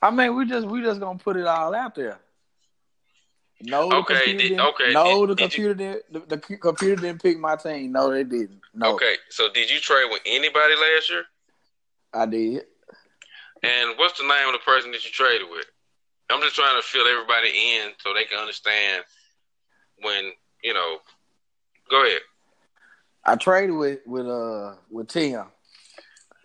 I 0.00 0.10
mean, 0.10 0.34
we 0.36 0.46
just 0.46 0.66
we 0.66 0.82
just 0.82 1.00
gonna 1.00 1.18
put 1.18 1.36
it 1.36 1.46
all 1.46 1.74
out 1.74 1.94
there. 1.94 2.18
No, 3.64 3.88
the 3.88 3.96
Okay, 3.96 4.14
computer 4.14 4.38
did- 4.38 4.48
didn't, 4.48 4.60
okay, 4.60 4.92
no, 4.92 5.20
did- 5.26 5.28
the 5.30 5.34
did 5.36 5.42
computer 5.42 5.74
didn't. 5.74 6.12
The, 6.12 6.36
the 6.36 6.56
computer 6.58 7.00
didn't 7.02 7.22
pick 7.22 7.38
my 7.38 7.54
team. 7.54 7.92
No, 7.92 8.10
they 8.10 8.24
didn't. 8.24 8.60
No, 8.74 8.94
Okay, 8.94 9.14
so 9.28 9.48
did 9.52 9.70
you 9.70 9.78
trade 9.78 10.08
with 10.10 10.20
anybody 10.26 10.74
last 10.74 11.08
year? 11.10 11.24
I 12.12 12.26
did. 12.26 12.64
And 13.62 13.96
what's 13.96 14.18
the 14.18 14.26
name 14.26 14.48
of 14.48 14.52
the 14.54 14.64
person 14.64 14.90
that 14.92 15.04
you 15.04 15.10
traded 15.10 15.48
with? 15.50 15.66
I'm 16.30 16.40
just 16.42 16.54
trying 16.56 16.80
to 16.80 16.86
fill 16.86 17.06
everybody 17.06 17.48
in 17.48 17.90
so 17.98 18.12
they 18.14 18.24
can 18.24 18.38
understand 18.38 19.04
when 20.02 20.32
you 20.62 20.74
know. 20.74 20.98
Go 21.90 22.04
ahead. 22.06 22.20
I 23.24 23.36
traded 23.36 23.76
with 23.76 24.00
with 24.06 24.26
uh 24.26 24.74
with 24.90 25.08
Tim. 25.08 25.44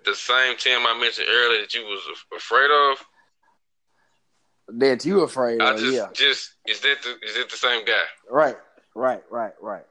The 0.06 0.14
same 0.16 0.56
Tim 0.58 0.86
I 0.86 0.98
mentioned 1.00 1.28
earlier 1.30 1.62
that 1.62 1.74
you 1.74 1.84
was 1.84 2.02
afraid 2.36 2.70
of. 2.92 3.06
That 4.80 5.06
you 5.06 5.22
afraid 5.22 5.62
I 5.62 5.74
of? 5.74 5.80
just, 5.80 5.94
yeah. 5.94 6.08
just 6.14 6.52
is 6.68 6.82
that 6.82 6.98
the 7.04 7.10
is 7.28 7.38
it 7.38 7.50
the 7.50 7.56
same 7.58 7.86
guy? 7.86 8.04
Right. 8.30 8.58
Right. 8.94 9.24
Right. 9.32 9.54
Right. 9.62 9.86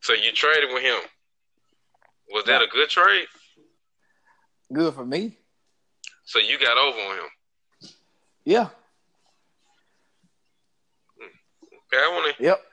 So 0.00 0.12
you 0.12 0.30
traded 0.32 0.70
with 0.74 0.82
him. 0.82 0.98
Was 2.30 2.44
that 2.44 2.58
Right. 2.58 2.68
a 2.68 2.70
good 2.70 2.88
trade? 2.90 3.26
Good 4.72 4.92
for 4.94 5.04
me. 5.06 5.38
So 6.24 6.38
you 6.38 6.58
got 6.58 6.76
over 6.78 6.98
on 6.98 7.16
him. 7.18 7.30
Yeah. 8.44 8.68
Okay, 11.22 12.02
I 12.02 12.08
want 12.08 12.36
to 12.36 12.42
Yep. 12.42 12.64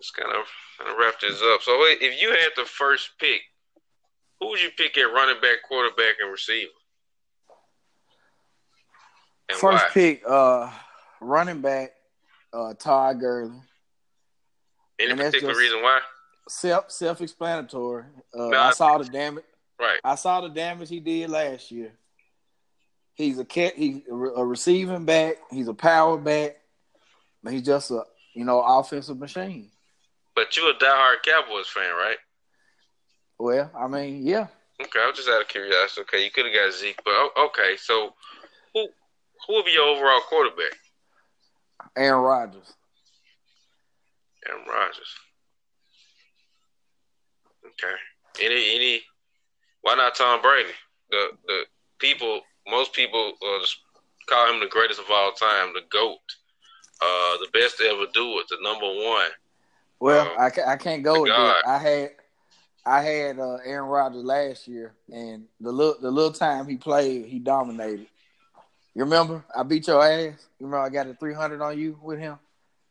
just 0.00 0.14
kind 0.14 0.32
of, 0.32 0.46
kind 0.78 0.90
of 0.90 0.96
wrap 0.98 1.18
this 1.20 1.40
up. 1.42 1.62
So 1.62 1.72
if 1.84 2.20
you 2.20 2.30
had 2.30 2.50
the 2.56 2.64
first 2.64 3.10
pick, 3.18 3.40
who 4.40 4.48
would 4.48 4.60
you 4.62 4.70
pick 4.76 4.96
at 4.98 5.12
running 5.12 5.40
back, 5.40 5.62
quarterback, 5.66 6.14
and 6.20 6.30
receiver? 6.30 6.70
And 9.48 9.58
First 9.58 9.84
why? 9.84 9.90
pick, 9.92 10.22
uh, 10.26 10.70
running 11.20 11.60
back, 11.60 11.92
uh, 12.52 12.74
Todd 12.74 13.20
Gurley. 13.20 13.60
Any 14.98 15.12
and 15.12 15.20
particular 15.20 15.54
reason 15.56 15.82
why? 15.82 16.00
Self 16.48 16.90
self 16.90 17.20
explanatory. 17.20 18.04
Uh, 18.34 18.48
No, 18.48 18.58
I 18.58 18.68
I- 18.68 18.72
saw 18.72 18.98
the 18.98 19.04
damage. 19.04 19.44
Right. 19.78 20.00
I 20.04 20.14
saw 20.14 20.40
the 20.42 20.48
damage 20.48 20.88
he 20.88 21.00
did 21.00 21.30
last 21.30 21.70
year. 21.70 21.92
He's 23.14 23.38
a 23.38 23.44
cat. 23.44 23.74
He's 23.76 24.02
a 24.08 24.14
receiving 24.14 25.04
back. 25.04 25.36
He's 25.50 25.68
a 25.68 25.74
power 25.74 26.16
back. 26.18 26.56
But 27.42 27.52
he's 27.52 27.62
just 27.62 27.90
a 27.90 28.04
you 28.34 28.44
know 28.44 28.60
offensive 28.60 29.18
machine. 29.18 29.70
But 30.34 30.56
you 30.56 30.68
a 30.70 30.74
diehard 30.74 31.22
Cowboys 31.24 31.68
fan, 31.68 31.90
right? 31.92 32.16
Well, 33.38 33.70
I 33.76 33.86
mean, 33.86 34.26
yeah. 34.26 34.46
Okay, 34.80 34.98
I 34.98 35.06
was 35.06 35.16
just 35.16 35.28
out 35.28 35.42
of 35.42 35.48
curiosity. 35.48 36.00
Okay, 36.02 36.24
you 36.24 36.30
could 36.30 36.46
have 36.46 36.54
got 36.54 36.72
Zeke, 36.72 37.00
but 37.04 37.12
okay. 37.44 37.76
So 37.76 38.14
who 38.72 38.88
who 39.46 39.54
would 39.54 39.66
be 39.66 39.72
your 39.72 39.88
overall 39.88 40.20
quarterback? 40.28 40.72
Aaron 41.96 42.22
Rodgers. 42.22 42.72
Aaron 44.48 44.64
Rodgers. 44.66 45.14
Okay. 47.66 47.94
Any 48.40 48.74
any 48.74 49.02
why 49.82 49.94
not 49.96 50.14
Tom 50.14 50.40
Brady? 50.40 50.70
The 51.10 51.30
the 51.46 51.62
people 51.98 52.40
most 52.68 52.92
people 52.92 53.32
uh, 53.44 53.64
call 54.26 54.52
him 54.52 54.60
the 54.60 54.66
greatest 54.66 55.00
of 55.00 55.06
all 55.10 55.32
time, 55.32 55.72
the 55.74 55.82
GOAT. 55.90 56.18
Uh 57.00 57.36
the 57.38 57.48
best 57.52 57.78
to 57.78 57.84
ever 57.84 58.06
do 58.14 58.38
it, 58.38 58.46
the 58.48 58.58
number 58.62 58.86
one. 58.86 59.30
Well, 59.98 60.20
Um, 60.28 60.32
I, 60.38 60.50
ca- 60.50 60.66
I 60.68 60.76
can't 60.76 61.02
go 61.02 61.22
with 61.22 61.30
God. 61.30 61.56
that. 61.64 61.68
I 61.68 61.78
had 61.78 62.10
I 62.84 63.02
had 63.02 63.38
uh, 63.38 63.58
Aaron 63.64 63.88
Rodgers 63.88 64.24
last 64.24 64.66
year, 64.68 64.92
and 65.12 65.46
the 65.60 65.72
little 65.72 65.96
the 66.00 66.10
little 66.10 66.32
time 66.32 66.66
he 66.66 66.76
played, 66.76 67.26
he 67.26 67.38
dominated. 67.38 68.06
You 68.94 69.04
remember? 69.04 69.44
I 69.56 69.62
beat 69.62 69.86
your 69.86 70.02
ass. 70.02 70.46
You 70.58 70.66
remember 70.66 70.86
I 70.86 70.90
got 70.90 71.06
a 71.06 71.14
three 71.14 71.34
hundred 71.34 71.60
on 71.60 71.78
you 71.78 71.98
with 72.02 72.18
him. 72.18 72.38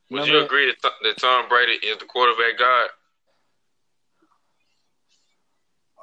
Would 0.09 0.27
you 0.27 0.43
agree 0.43 0.65
that, 0.67 0.81
Th- 0.81 0.93
that 1.03 1.17
Tom 1.21 1.47
Brady 1.47 1.73
is 1.85 1.97
the 1.97 2.05
quarterback 2.05 2.57
god? 2.59 2.89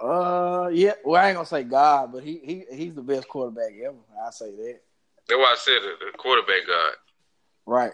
Uh, 0.01 0.69
yeah. 0.73 0.93
Well, 1.05 1.23
I 1.23 1.29
ain't 1.29 1.37
gonna 1.37 1.47
say 1.47 1.65
God, 1.65 2.13
but 2.13 2.23
he 2.23 2.41
he 2.45 2.77
he's 2.77 2.95
the 2.95 3.03
best 3.03 3.29
quarterback 3.29 3.73
ever. 3.85 3.97
I 4.25 4.31
say 4.31 4.51
that. 4.51 4.81
That's 5.29 5.39
why 5.39 5.53
I 5.53 5.57
said 5.59 5.79
the, 5.83 6.07
the 6.13 6.19
quarterback 6.19 6.67
god. 6.67 6.93
Right, 7.67 7.93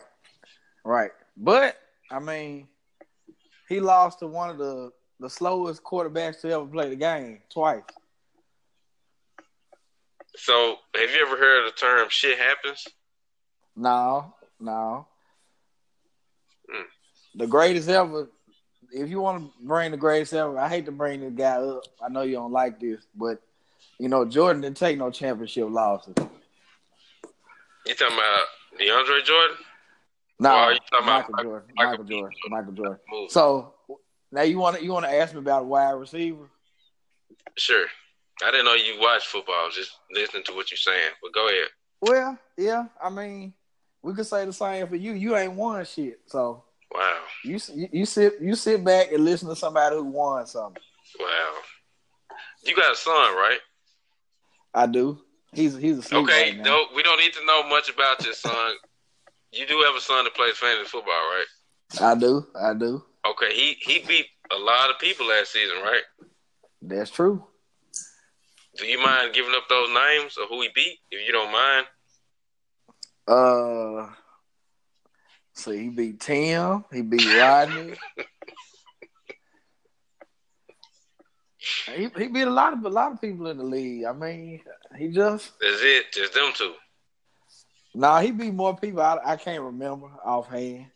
right. 0.84 1.10
But 1.36 1.76
I 2.10 2.20
mean, 2.20 2.68
he 3.68 3.80
lost 3.80 4.20
to 4.20 4.26
one 4.26 4.50
of 4.50 4.58
the 4.58 4.92
the 5.20 5.30
slowest 5.30 5.82
quarterbacks 5.82 6.40
to 6.42 6.50
ever 6.50 6.66
play 6.66 6.90
the 6.90 6.96
game 6.96 7.40
twice. 7.50 7.82
So 10.36 10.76
have 10.94 11.10
you 11.10 11.26
ever 11.26 11.36
heard 11.36 11.66
the 11.66 11.76
term 11.76 12.08
shit 12.10 12.38
happens? 12.38 12.86
No, 13.76 14.34
no. 14.60 15.06
Hmm. 16.70 16.82
The 17.36 17.46
greatest 17.46 17.88
ever. 17.88 18.28
If 18.94 19.10
you 19.10 19.20
want 19.20 19.42
to 19.42 19.66
bring 19.66 19.90
the 19.90 19.96
greatest 19.96 20.32
ever, 20.34 20.56
I 20.56 20.68
hate 20.68 20.86
to 20.86 20.92
bring 20.92 21.20
this 21.20 21.32
guy 21.32 21.56
up. 21.56 21.82
I 22.00 22.08
know 22.08 22.22
you 22.22 22.34
don't 22.34 22.52
like 22.52 22.78
this, 22.78 23.04
but 23.14 23.42
you 23.98 24.08
know 24.08 24.24
Jordan 24.24 24.62
didn't 24.62 24.76
take 24.76 24.96
no 24.98 25.10
championship 25.10 25.68
losses. 25.68 26.14
You 27.86 27.94
talking 27.94 28.16
about 28.16 28.44
DeAndre 28.80 29.24
Jordan? 29.24 29.56
No, 30.38 30.48
talking 30.90 31.06
Michael 31.06 31.34
about 31.34 31.42
Jordan. 31.42 31.68
Michael 31.74 31.90
Michael 31.90 32.04
Jordan. 32.04 32.38
Michael 32.48 32.72
Jordan. 32.72 32.98
Move. 33.10 33.30
So 33.30 33.74
now 34.30 34.42
you 34.42 34.58
want 34.58 34.76
to 34.76 34.84
you 34.84 34.92
want 34.92 35.06
to 35.06 35.12
ask 35.12 35.34
me 35.34 35.40
about 35.40 35.62
a 35.62 35.66
wide 35.66 35.90
receiver? 35.90 36.48
Sure. 37.56 37.86
I 38.44 38.50
didn't 38.50 38.66
know 38.66 38.74
you 38.74 39.00
watched 39.00 39.26
football. 39.26 39.70
Just 39.72 39.92
listening 40.12 40.44
to 40.44 40.52
what 40.54 40.70
you're 40.70 40.78
saying. 40.78 41.10
But 41.20 41.32
go 41.32 41.48
ahead. 41.48 41.68
Well, 42.00 42.38
yeah. 42.56 42.86
I 43.02 43.10
mean, 43.10 43.54
we 44.02 44.14
could 44.14 44.26
say 44.26 44.44
the 44.44 44.52
same 44.52 44.86
for 44.86 44.96
you. 44.96 45.12
You 45.12 45.36
ain't 45.36 45.54
won 45.54 45.84
shit, 45.84 46.20
so 46.26 46.62
Wow. 46.94 47.16
you 47.42 47.58
you, 47.92 48.06
sit 48.06 48.34
you 48.40 48.54
sit 48.54 48.84
back 48.84 49.10
and 49.10 49.24
listen 49.24 49.48
to 49.48 49.56
somebody 49.56 49.96
who 49.96 50.04
won 50.04 50.46
something. 50.46 50.82
Wow. 51.18 51.50
You 52.64 52.76
got 52.76 52.92
a 52.92 52.96
son, 52.96 53.34
right? 53.34 53.58
I 54.72 54.86
do. 54.86 55.18
He's 55.52 55.76
he's 55.76 55.98
a 56.12 56.16
Okay. 56.16 56.52
right 56.52 56.60
no, 56.64 56.86
we 56.94 57.02
don't 57.02 57.18
need 57.18 57.32
to 57.34 57.44
know 57.46 57.68
much 57.68 57.88
about 57.90 58.24
your 58.24 58.34
son. 58.34 58.74
you 59.52 59.66
do 59.66 59.82
have 59.86 59.94
a 59.96 60.00
son 60.00 60.24
that 60.24 60.34
plays 60.34 60.56
fantasy 60.56 60.88
football, 60.88 61.12
right? 61.12 61.46
I 62.00 62.14
do. 62.14 62.46
I 62.60 62.74
do. 62.74 63.02
Okay. 63.26 63.52
He 63.54 63.76
he 63.80 64.04
beat 64.06 64.26
a 64.52 64.56
lot 64.58 64.90
of 64.90 64.98
people 64.98 65.26
last 65.26 65.52
season, 65.52 65.78
right? 65.82 66.02
That's 66.82 67.10
true. 67.10 67.44
Do 68.76 68.86
you 68.86 69.00
mind 69.00 69.32
giving 69.34 69.54
up 69.54 69.68
those 69.68 69.88
names 69.88 70.36
of 70.36 70.48
who 70.48 70.60
he 70.62 70.68
beat, 70.74 70.98
if 71.10 71.24
you 71.26 71.32
don't 71.32 71.52
mind? 71.52 71.86
Uh, 73.26 74.08
so 75.54 75.70
he 75.70 75.88
beat 75.88 76.20
Tim. 76.20 76.84
He 76.92 77.02
beat 77.02 77.26
Rodney. 77.38 77.94
he 81.86 82.08
he 82.16 82.28
beat 82.28 82.42
a 82.42 82.50
lot 82.50 82.72
of 82.72 82.84
a 82.84 82.88
lot 82.88 83.12
of 83.12 83.20
people 83.20 83.46
in 83.46 83.58
the 83.58 83.64
league. 83.64 84.04
I 84.04 84.12
mean, 84.12 84.60
he 84.98 85.08
just 85.08 85.52
That's 85.60 85.80
it. 85.82 86.12
Just 86.12 86.34
them 86.34 86.52
two. 86.54 86.74
nah. 87.94 88.20
He 88.20 88.30
beat 88.30 88.52
more 88.52 88.76
people. 88.76 89.00
I, 89.02 89.18
I 89.24 89.36
can't 89.36 89.62
remember 89.62 90.08
offhand. 90.24 90.86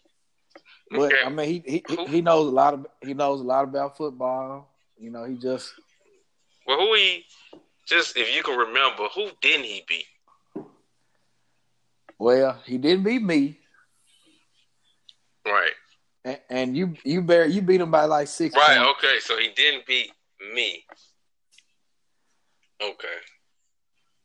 But 0.90 1.12
Okay. 1.12 1.22
I 1.24 1.28
mean, 1.28 1.62
he, 1.66 1.84
he 1.86 2.06
he 2.06 2.20
knows 2.20 2.48
a 2.48 2.54
lot 2.54 2.74
of 2.74 2.86
he 3.02 3.14
knows 3.14 3.40
a 3.40 3.44
lot 3.44 3.64
about 3.64 3.96
football. 3.96 4.68
You 4.98 5.10
know, 5.10 5.24
he 5.24 5.36
just 5.36 5.72
Well, 6.66 6.78
who 6.78 6.94
he 6.94 7.24
just 7.86 8.16
if 8.16 8.34
you 8.34 8.42
can 8.42 8.58
remember, 8.58 9.04
who 9.14 9.30
didn't 9.40 9.64
he 9.64 9.84
beat? 9.88 10.06
Well, 12.18 12.60
he 12.64 12.78
didn't 12.78 13.04
beat 13.04 13.22
me, 13.22 13.60
Right. 15.46 15.72
and, 16.24 16.40
and 16.50 16.76
you 16.76 16.94
you 17.04 17.22
bear 17.22 17.46
you 17.46 17.62
beat 17.62 17.80
him 17.80 17.90
by 17.90 18.04
like 18.04 18.28
six. 18.28 18.54
Right. 18.54 18.78
points. 18.78 19.04
Okay. 19.04 19.18
So 19.20 19.38
he 19.38 19.50
didn't 19.54 19.86
beat 19.86 20.12
me. 20.54 20.84
Okay. 22.82 23.18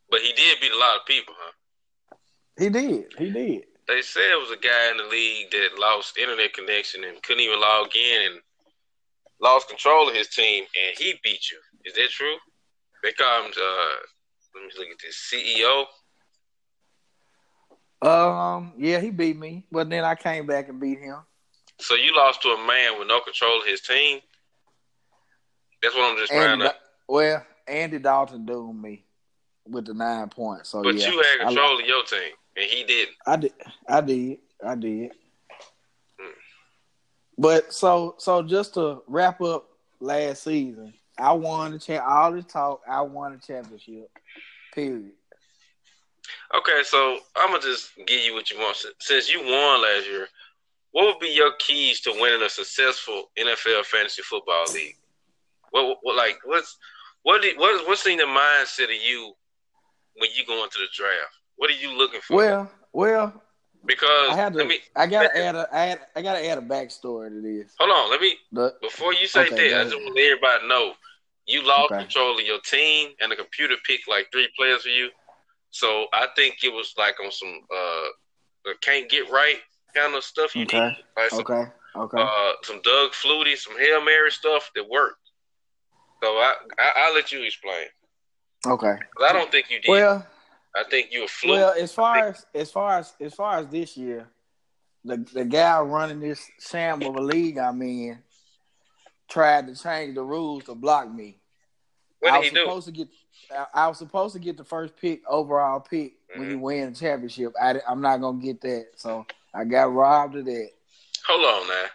But 0.09 0.21
he 0.21 0.33
did 0.33 0.59
beat 0.61 0.71
a 0.71 0.77
lot 0.77 0.97
of 0.97 1.05
people, 1.05 1.33
huh? 1.37 2.15
He 2.57 2.69
did. 2.69 3.05
He 3.17 3.31
did. 3.31 3.63
They 3.87 4.01
said 4.01 4.31
it 4.31 4.39
was 4.39 4.51
a 4.51 4.61
guy 4.61 4.91
in 4.91 4.97
the 4.97 5.09
league 5.09 5.51
that 5.51 5.79
lost 5.79 6.17
internet 6.17 6.53
connection 6.53 7.03
and 7.03 7.21
couldn't 7.23 7.41
even 7.41 7.59
log 7.59 7.87
in 7.95 8.31
and 8.31 8.41
lost 9.41 9.67
control 9.67 10.07
of 10.07 10.15
his 10.15 10.29
team, 10.29 10.63
and 10.63 10.97
he 10.97 11.15
beat 11.23 11.51
you. 11.51 11.59
Is 11.83 11.93
that 11.95 12.09
true? 12.09 12.35
They 13.03 13.11
call 13.11 13.43
him. 13.43 13.51
Uh, 13.51 13.95
let 14.55 14.63
me 14.63 14.71
look 14.77 14.87
at 14.87 15.01
this 15.03 15.17
CEO. 15.17 15.85
Um, 18.05 18.73
yeah, 18.77 18.99
he 18.99 19.09
beat 19.11 19.37
me, 19.37 19.65
but 19.71 19.89
then 19.89 20.03
I 20.03 20.15
came 20.15 20.45
back 20.45 20.67
and 20.69 20.79
beat 20.79 20.99
him. 20.99 21.17
So 21.79 21.95
you 21.95 22.15
lost 22.15 22.41
to 22.41 22.49
a 22.49 22.67
man 22.67 22.99
with 22.99 23.07
no 23.07 23.19
control 23.21 23.61
of 23.61 23.65
his 23.67 23.81
team. 23.81 24.19
That's 25.81 25.95
what 25.95 26.11
I'm 26.11 26.17
just 26.17 26.31
trying 26.31 26.51
Andy, 26.61 26.65
to. 26.65 26.75
well, 27.07 27.45
Andy 27.67 27.99
Dalton 27.99 28.45
doomed 28.45 28.81
me 28.81 29.05
with 29.67 29.85
the 29.85 29.93
nine 29.93 30.29
points. 30.29 30.69
So 30.69 30.83
But 30.83 30.95
yeah, 30.95 31.09
you 31.09 31.17
had 31.17 31.41
I- 31.41 31.45
control 31.45 31.79
of 31.79 31.85
your 31.85 32.03
team, 32.03 32.33
and 32.57 32.65
he 32.65 32.83
didn't. 32.83 33.15
I 33.25 33.35
did. 33.37 33.53
I 33.87 34.01
did. 34.01 34.37
I 34.65 34.75
did. 34.75 35.11
Hmm. 36.19 36.31
But 37.37 37.73
so 37.73 38.15
so 38.17 38.43
just 38.43 38.73
to 38.75 39.01
wrap 39.07 39.41
up 39.41 39.67
last 39.99 40.43
season, 40.43 40.93
I 41.17 41.33
won 41.33 41.71
the 41.71 41.79
champ. 41.79 42.05
All 42.07 42.31
this 42.33 42.45
talk, 42.45 42.81
I 42.87 43.01
won 43.01 43.33
the 43.33 43.39
championship. 43.39 44.09
Period. 44.73 45.11
Okay, 46.55 46.81
so 46.83 47.17
I'm 47.35 47.49
gonna 47.49 47.61
just 47.63 47.91
give 48.05 48.21
you 48.21 48.33
what 48.33 48.51
you 48.51 48.59
want. 48.59 48.77
Since 48.99 49.31
you 49.31 49.39
won 49.39 49.81
last 49.81 50.07
year, 50.07 50.27
what 50.91 51.05
would 51.05 51.19
be 51.19 51.29
your 51.33 51.51
keys 51.57 51.99
to 52.01 52.11
winning 52.19 52.43
a 52.43 52.49
successful 52.49 53.31
NFL 53.37 53.85
fantasy 53.85 54.21
football 54.21 54.65
league? 54.71 54.95
What, 55.71 55.97
what 56.03 56.15
like 56.15 56.37
what's 56.45 56.77
what 57.23 57.41
do, 57.41 57.51
what 57.57 57.87
what's 57.87 58.05
in 58.05 58.17
the 58.17 58.25
mindset 58.25 58.85
of 58.85 59.01
you 59.03 59.33
when 60.17 60.29
you 60.35 60.45
go 60.45 60.63
into 60.63 60.77
the 60.77 60.87
draft? 60.93 61.33
What 61.55 61.71
are 61.71 61.73
you 61.73 61.97
looking 61.97 62.21
for? 62.21 62.37
Well, 62.37 62.71
well, 62.93 63.43
because 63.85 64.29
I 64.29 64.35
had 64.35 64.53
to. 64.53 64.65
me 64.65 64.79
I 64.95 65.07
gotta 65.07 65.35
add 65.35 65.55
a. 65.55 65.67
I 65.71 65.85
had. 65.85 65.99
I 66.15 66.21
gotta 66.21 66.47
add 66.47 66.59
a 66.59 66.61
backstory 66.61 67.29
to 67.29 67.41
this. 67.41 67.73
hold 67.79 67.89
on. 67.91 68.11
Let 68.11 68.21
me 68.21 68.35
The, 68.51 68.75
before 68.81 69.13
you 69.13 69.25
say 69.25 69.47
Okay, 69.47 69.69
that. 69.71 69.79
I 69.81 69.83
just 69.85 69.95
want 69.95 70.19
everybody 70.19 70.61
to 70.61 70.67
know 70.67 70.93
you 71.47 71.65
lost 71.65 71.91
Okay. 71.91 72.01
control 72.03 72.37
of 72.37 72.45
your 72.45 72.59
team, 72.61 73.09
and 73.21 73.31
the 73.31 73.35
computer 73.35 73.75
picked 73.87 74.07
like 74.07 74.27
three 74.31 74.49
players 74.55 74.83
for 74.83 74.89
you. 74.89 75.09
So 75.73 76.05
I 76.13 76.27
think 76.35 76.57
it 76.63 76.71
was 76.71 76.93
like 76.97 77.15
on 77.23 77.31
some 77.31 77.59
uh 77.75 78.73
can't 78.81 79.09
get 79.09 79.29
right 79.31 79.57
kind 79.95 80.13
of 80.15 80.23
stuff 80.23 80.55
you 80.55 80.63
Okay. 80.63 80.77
need. 80.89 81.03
Like 81.17 81.29
some 81.31 81.39
okay. 81.41 81.65
Okay. 81.95 82.17
uh, 82.19 82.51
some 82.63 82.81
Doug 82.83 83.11
Flutie, 83.11 83.57
some 83.57 83.77
Hail 83.77 84.03
Mary 84.03 84.31
stuff 84.31 84.69
that 84.75 84.87
worked. 84.89 85.17
So 86.23 86.29
I, 86.29 86.53
I 86.79 86.91
I'll 86.97 87.13
let 87.15 87.31
you 87.31 87.43
explain. 87.43 87.87
okay. 88.67 88.95
I 89.27 89.33
don't 89.33 89.51
think 89.51 89.69
you 89.69 89.79
did. 89.81 89.89
Well, 89.89 90.25
I 90.75 90.83
think 90.89 91.09
you 91.11 91.25
a 91.25 91.27
fluke. 91.27 91.55
well, 91.55 91.73
as 91.79 91.91
far 91.91 92.27
as 92.29 92.45
as 92.53 92.71
far 92.71 92.99
as 92.99 93.13
as 93.19 93.33
far 93.33 93.57
as 93.57 93.67
this 93.67 93.97
year, 93.97 94.27
the 95.03 95.17
the 95.33 95.43
guy 95.45 95.79
running 95.81 96.19
this 96.19 96.49
sham 96.59 97.01
of 97.01 97.15
a 97.15 97.21
league 97.21 97.57
I'm 97.57 97.81
in 97.81 98.19
tried 99.29 99.67
to 99.67 99.75
change 99.75 100.15
the 100.15 100.23
rules 100.23 100.65
to 100.65 100.75
block 100.75 101.11
me. 101.11 101.39
what 102.19 102.31
I 102.33 102.37
did 102.37 102.39
was 102.39 102.47
he 102.49 102.55
do? 102.55 102.61
supposed 102.61 102.85
to 102.87 102.91
get. 102.91 103.07
I- 103.73 103.87
was 103.87 103.97
supposed 103.97 104.33
to 104.33 104.39
get 104.39 104.57
the 104.57 104.63
first 104.63 104.95
pick, 104.97 105.21
overall 105.27 105.79
pick, 105.79 106.13
when 106.33 106.47
Mm-hmm. 106.47 106.51
you 106.51 106.59
win 106.59 106.89
the 106.93 106.99
championship. 106.99 107.53
I, 107.61 107.79
am 107.87 108.01
not 108.01 108.17
gonna 108.21 108.41
get 108.41 108.61
that, 108.61 108.87
so 108.95 109.25
I 109.53 109.65
got 109.65 109.93
robbed 109.93 110.35
of 110.35 110.45
that. 110.45 110.69
Hold 111.27 111.45
on 111.45 111.67
now. 111.67 111.85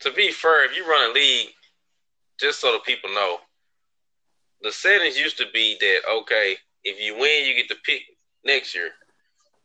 To 0.00 0.12
be 0.12 0.30
fair, 0.30 0.64
if 0.64 0.76
you 0.76 0.88
run 0.88 1.10
a 1.10 1.12
league, 1.12 1.48
just 2.38 2.60
so 2.60 2.72
the 2.72 2.78
people 2.80 3.10
know, 3.12 3.38
the 4.62 4.72
settings 4.72 5.18
used 5.18 5.38
to 5.38 5.46
be 5.52 5.76
that 5.80 6.00
okay, 6.20 6.56
if 6.84 7.00
you 7.00 7.14
win, 7.18 7.46
you 7.46 7.54
get 7.54 7.68
the 7.68 7.76
pick 7.84 8.02
next 8.44 8.74
year. 8.74 8.90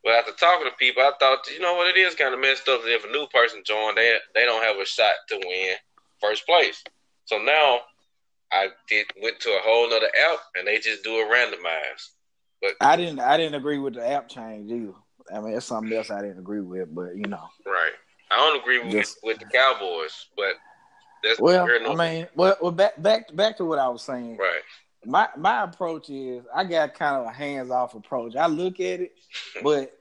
But 0.04 0.13
after 0.13 0.32
talking 0.34 0.68
to 0.70 0.76
people, 0.78 1.04
I 1.04 1.12
thought, 1.20 1.39
you 1.52 1.60
know 1.60 1.76
what, 1.76 1.88
it 1.96 2.00
is 2.00 2.15
kind 2.15 2.34
of 2.34 2.39
messed 2.39 2.68
up 2.68 2.82
that 2.84 2.94
if 2.94 3.06
a 3.06 3.12
new 3.12 3.28
person 3.28 3.62
joined, 3.65 3.98
they 3.98 4.18
they 4.34 4.46
don't 4.46 4.63
have 4.63 4.78
a 4.78 4.86
shot 4.86 5.13
to 5.30 5.36
win 5.46 5.76
first 6.20 6.46
place. 6.46 6.84
So 7.26 7.38
now 7.38 7.82
I 8.54 8.70
did 8.88 9.08
went 9.22 9.39
to 9.42 9.50
a 9.50 9.60
whole 9.63 9.92
other 9.92 10.06
app 10.06 10.39
and 10.56 10.68
they 10.68 10.78
just 10.80 11.04
do 11.04 11.16
a 11.16 11.26
randomized. 11.26 12.10
I 12.80 12.96
didn't. 12.96 13.20
I 13.20 13.36
didn't 13.38 13.56
agree 13.56 13.80
with 13.80 13.96
the 13.96 14.08
app 14.08 14.30
change 14.30 14.72
either. 14.72 14.94
I 15.34 15.42
mean, 15.42 15.54
that's 15.54 15.66
something 15.66 15.92
else 15.96 16.12
I 16.12 16.22
didn't 16.22 16.39
agree 16.39 16.62
with, 16.62 16.94
but 16.94 17.16
you 17.16 17.26
know. 17.28 17.50
Right. 17.66 17.92
I 18.32 18.38
don't 18.38 18.62
agree 18.62 18.80
with 18.80 18.92
Just- 18.92 19.20
with 19.24 19.39
the 19.39 19.46
Cowboys, 19.46 20.28
but 20.38 20.54
that's 21.24 21.39
Well. 21.39 21.68
I 21.70 21.96
mean, 21.96 22.28
well, 22.36 22.56
well, 22.62 22.72
back 22.72 23.02
back 23.02 23.36
back 23.36 23.58
to 23.58 23.66
what 23.66 23.80
I 23.80 23.88
was 23.89 24.04
saying. 24.04 24.38
right. 24.38 24.62
My 25.06 25.28
my 25.36 25.63
approach 25.63 26.10
is 26.10 26.46
I 26.56 26.63
got 26.63 26.94
kind 26.94 27.18
of 27.18 27.26
a 27.26 27.32
hands 27.32 27.70
off 27.70 27.96
approach. 27.96 28.36
I 28.38 28.48
look 28.48 28.80
at 28.80 29.02
it, 29.02 29.12
but 29.63 29.92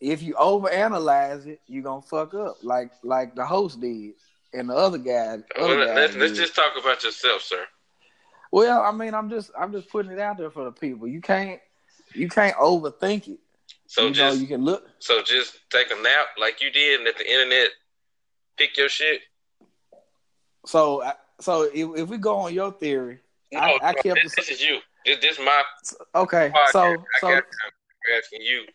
if 0.00 0.22
you 0.22 0.34
overanalyze 0.34 1.46
it, 1.46 1.60
you're 1.68 1.84
gonna 1.84 2.02
fuck 2.02 2.34
up 2.34 2.56
like 2.62 2.90
like 3.04 3.36
the 3.36 3.46
host 3.46 3.80
did 3.80 4.14
and 4.52 4.68
the 4.68 4.74
other 4.74 4.98
guy. 4.98 5.38
Well, 5.56 5.70
Other 5.72 5.86
guy 5.86 5.94
let's, 5.94 6.16
let's 6.16 6.36
just 6.36 6.54
talk 6.54 6.72
about 6.78 7.02
yourself, 7.04 7.42
sir. 7.42 7.64
Well, 8.52 8.82
I 8.82 8.92
mean, 8.92 9.14
I'm 9.14 9.30
just 9.30 9.50
I'm 9.58 9.72
just 9.72 9.88
putting 9.88 10.12
it 10.12 10.18
out 10.18 10.36
there 10.36 10.50
for 10.50 10.64
the 10.64 10.72
people. 10.72 11.08
You 11.08 11.22
can't 11.22 11.58
you 12.14 12.28
can't 12.28 12.54
overthink 12.56 13.26
it. 13.26 13.38
So 13.86 14.02
you 14.02 14.08
know, 14.08 14.14
just 14.14 14.40
you 14.40 14.46
can 14.46 14.62
look. 14.64 14.86
so 14.98 15.22
just 15.22 15.58
take 15.70 15.90
a 15.90 16.00
nap 16.00 16.26
like 16.38 16.62
you 16.62 16.70
did 16.70 16.96
and 16.96 17.04
let 17.04 17.16
the 17.16 17.28
internet 17.28 17.68
pick 18.58 18.76
your 18.76 18.90
shit. 18.90 19.22
So 20.66 21.02
so 21.40 21.62
if, 21.62 21.88
if 21.96 22.08
we 22.08 22.18
go 22.18 22.36
on 22.36 22.52
your 22.52 22.72
theory, 22.72 23.20
I, 23.56 23.72
oh, 23.72 23.78
I 23.82 23.94
kept 23.94 24.20
this, 24.22 24.34
this 24.36 24.50
is 24.50 24.62
you. 24.62 24.78
This, 25.06 25.18
this 25.20 25.38
my 25.38 25.62
okay. 26.14 26.52
podcast. 26.54 26.72
So 26.72 26.82
I 26.82 26.96
so 27.20 27.28
got 27.28 27.44
asking 28.18 28.42
you. 28.42 28.66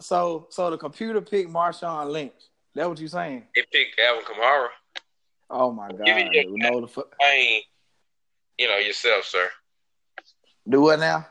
so 0.00 0.46
so 0.48 0.70
the 0.70 0.78
computer 0.78 1.20
picked 1.20 1.50
Marshawn 1.50 2.10
Lynch. 2.10 2.32
That 2.76 2.88
what 2.88 3.00
you 3.00 3.08
saying? 3.08 3.44
It 3.54 3.66
picked 3.72 3.98
Alvin 3.98 4.24
Kamara. 4.24 4.68
Oh 5.50 5.72
my 5.72 5.88
god! 5.88 6.04
Give 6.04 6.16
me 6.16 6.30
your- 6.32 6.44
no, 6.72 6.80
the 6.80 6.88
fu- 6.88 7.04
Playing, 7.20 7.62
you 8.58 8.68
know 8.68 8.76
yourself, 8.78 9.24
sir. 9.24 9.48
do 10.68 10.82
what 10.82 10.98
now? 11.00 11.26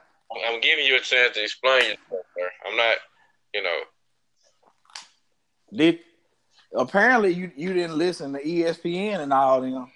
I'm 0.47 0.59
giving 0.62 0.86
you 0.86 0.95
a 0.97 0.99
chance 0.99 1.36
to 1.36 1.43
explain 1.43 1.81
yourself, 1.81 2.25
sir. 2.38 2.49
I'm 2.67 2.75
not, 2.75 2.97
you 3.53 3.62
know. 3.63 3.79
Did 5.71 5.99
apparently 6.75 7.33
you 7.33 7.51
you 7.55 7.73
didn't 7.73 7.97
listen 7.97 8.33
to 8.33 8.43
ESPN 8.43 9.19
and 9.19 9.33
all 9.33 9.62
them 9.62 9.91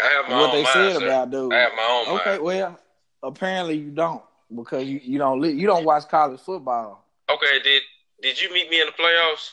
I 0.00 0.04
have 0.04 0.28
my 0.30 0.40
what 0.40 0.50
own 0.50 0.54
they 0.56 0.62
mind, 0.62 0.72
said 0.72 0.96
sir. 0.98 1.06
about 1.06 1.30
dude. 1.30 1.52
I 1.52 1.58
have 1.58 1.72
my 1.76 2.04
own 2.08 2.18
Okay, 2.20 2.30
mind. 2.32 2.42
well, 2.42 2.80
apparently 3.22 3.76
you 3.76 3.90
don't 3.90 4.22
because 4.54 4.84
you, 4.84 5.00
you 5.02 5.18
don't 5.18 5.40
li- 5.40 5.52
you 5.52 5.66
don't 5.66 5.84
watch 5.84 6.08
college 6.08 6.40
football. 6.40 7.04
Okay, 7.30 7.60
did 7.62 7.82
did 8.22 8.40
you 8.40 8.52
meet 8.52 8.70
me 8.70 8.80
in 8.80 8.86
the 8.86 8.92
playoffs? 8.92 9.50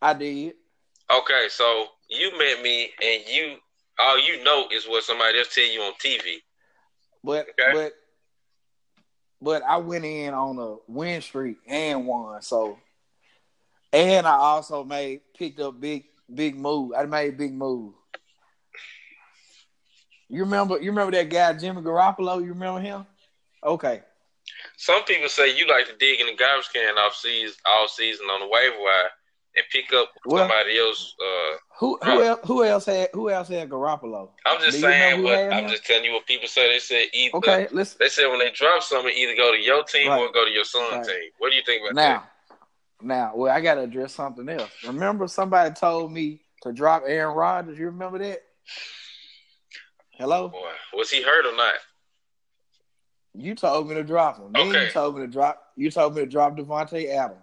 I 0.00 0.14
did. 0.14 0.54
Okay, 1.10 1.46
so 1.48 1.86
you 2.08 2.30
met 2.38 2.62
me 2.62 2.90
and 3.02 3.22
you 3.28 3.56
all 3.98 4.18
you 4.18 4.42
know 4.44 4.66
is 4.72 4.86
what 4.86 5.04
somebody 5.04 5.38
else 5.38 5.54
tell 5.54 5.66
you 5.66 5.80
on 5.82 5.92
TV. 5.94 6.36
But 7.24 7.48
Okay. 7.50 7.72
but 7.72 7.92
but 9.40 9.62
I 9.62 9.76
went 9.78 10.04
in 10.04 10.34
on 10.34 10.58
a 10.58 10.76
win 10.90 11.20
streak 11.22 11.58
and 11.66 12.06
won. 12.06 12.42
So 12.42 12.78
and 13.92 14.26
I 14.26 14.34
also 14.34 14.84
made 14.84 15.20
picked 15.36 15.60
up 15.60 15.80
big 15.80 16.04
big 16.32 16.56
move. 16.56 16.92
I 16.96 17.04
made 17.06 17.36
big 17.38 17.52
move. 17.52 17.94
You 20.28 20.40
remember 20.44 20.78
you 20.80 20.90
remember 20.90 21.12
that 21.16 21.30
guy 21.30 21.52
Jimmy 21.54 21.82
Garoppolo? 21.82 22.42
You 22.42 22.52
remember 22.52 22.80
him? 22.80 23.06
Okay. 23.64 24.02
Some 24.76 25.04
people 25.04 25.28
say 25.28 25.56
you 25.56 25.66
like 25.68 25.86
to 25.86 25.96
dig 25.96 26.20
in 26.20 26.26
the 26.26 26.34
garbage 26.34 26.68
can 26.72 26.96
off 26.98 27.14
season 27.14 27.56
all 27.66 27.88
season 27.88 28.26
on 28.26 28.40
the 28.40 28.46
waiver 28.46 28.76
wire 28.78 29.10
and 29.58 29.66
pick 29.70 29.92
up 29.92 30.10
Well- 30.24 30.38
somebody 30.48 30.78
else. 30.78 31.14
Uh, 31.20 31.56
Who 31.80 31.98
who 32.02 32.22
else, 32.22 32.40
who 32.44 32.64
else 32.64 32.86
had 32.86 33.10
who 33.12 33.30
else 33.30 33.48
had 33.48 33.68
Garoppolo? 33.68 34.30
I'm 34.46 34.58
just 34.60 34.72
Do 34.72 34.76
you 34.78 34.82
know 34.82 34.88
saying 34.90 35.22
what 35.22 35.38
I'm 35.52 35.64
him? 35.64 35.70
just 35.70 35.84
telling 35.84 36.04
you 36.04 36.12
what 36.12 36.26
people 36.26 36.48
say. 36.48 36.72
They 36.72 36.78
said 36.78 37.06
either 37.12 37.36
Okay, 37.36 37.68
listen. 37.70 37.96
they 38.00 38.08
said 38.08 38.26
when 38.28 38.38
they 38.38 38.50
drop 38.50 38.82
something, 38.82 39.12
either 39.14 39.36
go 39.36 39.52
to 39.52 39.58
your 39.60 39.84
team 39.84 40.08
Right. 40.08 40.20
or 40.20 40.32
go 40.32 40.44
to 40.44 40.50
your 40.50 40.64
son's 40.64 40.92
Right. 40.92 41.06
team. 41.06 41.30
What 41.38 41.50
do 41.50 41.56
you 41.56 41.62
think 41.62 41.82
about 41.82 41.94
Now, 41.94 42.30
now, 43.00 43.32
well, 43.36 43.54
I 43.54 43.60
got 43.60 43.74
to 43.74 43.82
address 43.82 44.12
something 44.14 44.48
else. 44.48 44.70
Remember, 44.84 45.28
somebody 45.28 45.72
told 45.74 46.10
me 46.12 46.40
to 46.62 46.72
drop 46.72 47.04
Aaron 47.06 47.34
Rodgers. 47.36 47.78
You 47.78 47.86
remember 47.86 48.18
that? 48.18 48.42
Hello, 50.12 50.48
that? 50.48 50.52
Boy, 50.52 50.72
was 50.94 51.10
he 51.10 51.22
hurt 51.22 51.46
or 51.46 51.56
not? 51.56 51.74
you 53.34 53.54
told 53.54 53.88
me 53.88 53.94
to 53.94 54.02
drop 54.02 54.36
him. 54.38 54.52
Then 54.52 54.68
Okay. 54.68 54.86
you 54.86 54.90
told 54.90 55.14
me 55.14 55.20
to 55.22 55.28
drop. 55.28 55.62
You 55.76 55.90
told 55.92 56.16
me 56.16 56.22
to 56.22 56.26
drop 56.26 56.56
Davante 56.56 57.08
Adams. 57.08 57.38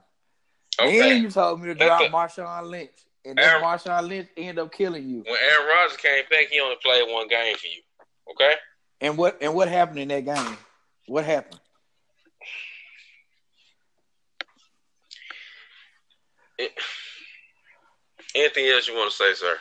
Okay. 0.80 1.00
Then 1.00 1.22
you 1.24 1.30
told 1.32 1.62
me 1.62 1.68
to 1.68 1.76
drop 1.76 2.02
the- 2.02 2.10
Marshawn 2.10 2.70
Lynch, 2.70 2.92
and 3.24 3.38
then 3.38 3.46
Aaron- 3.46 3.64
Marshawn 3.64 4.08
Lynch 4.08 4.30
ended 4.36 4.60
up 4.60 4.72
killing 4.74 5.08
you. 5.08 5.24
when 5.24 5.38
Aaron 5.42 5.68
Rodgers 5.68 5.98
came 5.98 6.24
back, 6.30 6.48
he 6.48 6.60
only 6.60 6.76
played 6.84 7.10
one 7.12 7.28
game 7.28 7.56
for 7.56 7.68
you. 7.68 7.82
Okay. 8.32 8.56
And 9.02 9.18
what 9.18 9.38
and 9.42 9.54
what 9.54 9.68
happened 9.68 10.00
in 10.00 10.08
that 10.10 10.26
game? 10.26 10.58
What 11.08 11.26
happened? 11.26 11.60
Anything 18.34 18.68
else 18.68 18.88
you 18.88 18.96
want 18.96 19.12
to 19.12 19.16
say, 19.18 19.34
sir? 19.34 19.58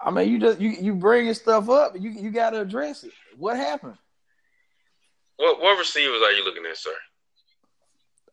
I 0.00 0.10
mean, 0.10 0.28
you 0.28 0.38
just 0.38 0.60
you 0.60 0.70
you 0.70 0.94
bringing 0.94 1.32
stuff 1.34 1.68
up. 1.70 1.94
You 1.98 2.10
you 2.10 2.30
got 2.30 2.50
to 2.50 2.60
address 2.60 3.04
it. 3.04 3.12
What 3.38 3.56
happened? 3.56 3.96
What 5.36 5.60
what 5.60 5.78
receivers 5.78 6.20
are 6.22 6.32
you 6.32 6.44
looking 6.44 6.64
at, 6.68 6.76
sir? 6.76 6.94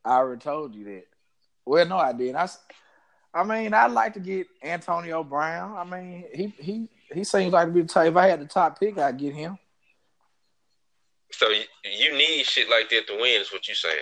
I 0.06 0.18
already 0.18 0.42
told 0.42 0.76
you 0.76 0.86
that. 0.86 1.06
Well, 1.66 1.86
no, 1.86 1.98
I 1.98 2.14
didn't. 2.14 2.38
I, 2.38 2.50
I 3.34 3.44
mean, 3.44 3.74
I'd 3.74 3.92
like 3.92 4.14
to 4.14 4.20
get 4.20 4.48
Antonio 4.64 5.24
Brown. 5.24 5.78
I 5.78 5.84
mean, 5.84 6.26
he 6.34 6.54
he 6.58 6.90
he 7.14 7.24
seems 7.24 7.54
like 7.54 7.68
to 7.68 7.74
be 7.74 7.82
the 7.82 7.88
type. 7.88 8.12
If 8.12 8.18
I 8.18 8.28
had 8.28 8.42
the 8.42 8.46
top 8.46 8.80
pick, 8.80 8.98
I'd 8.98 9.18
get 9.18 9.34
him. 9.34 9.58
So 11.32 11.50
you, 11.50 11.64
you 11.84 12.18
need 12.18 12.44
shit 12.46 12.70
like 12.70 12.90
that 12.90 13.08
to 13.08 13.14
win, 13.14 13.42
is 13.42 13.52
what 13.52 13.68
you 13.68 13.76
saying? 13.76 13.96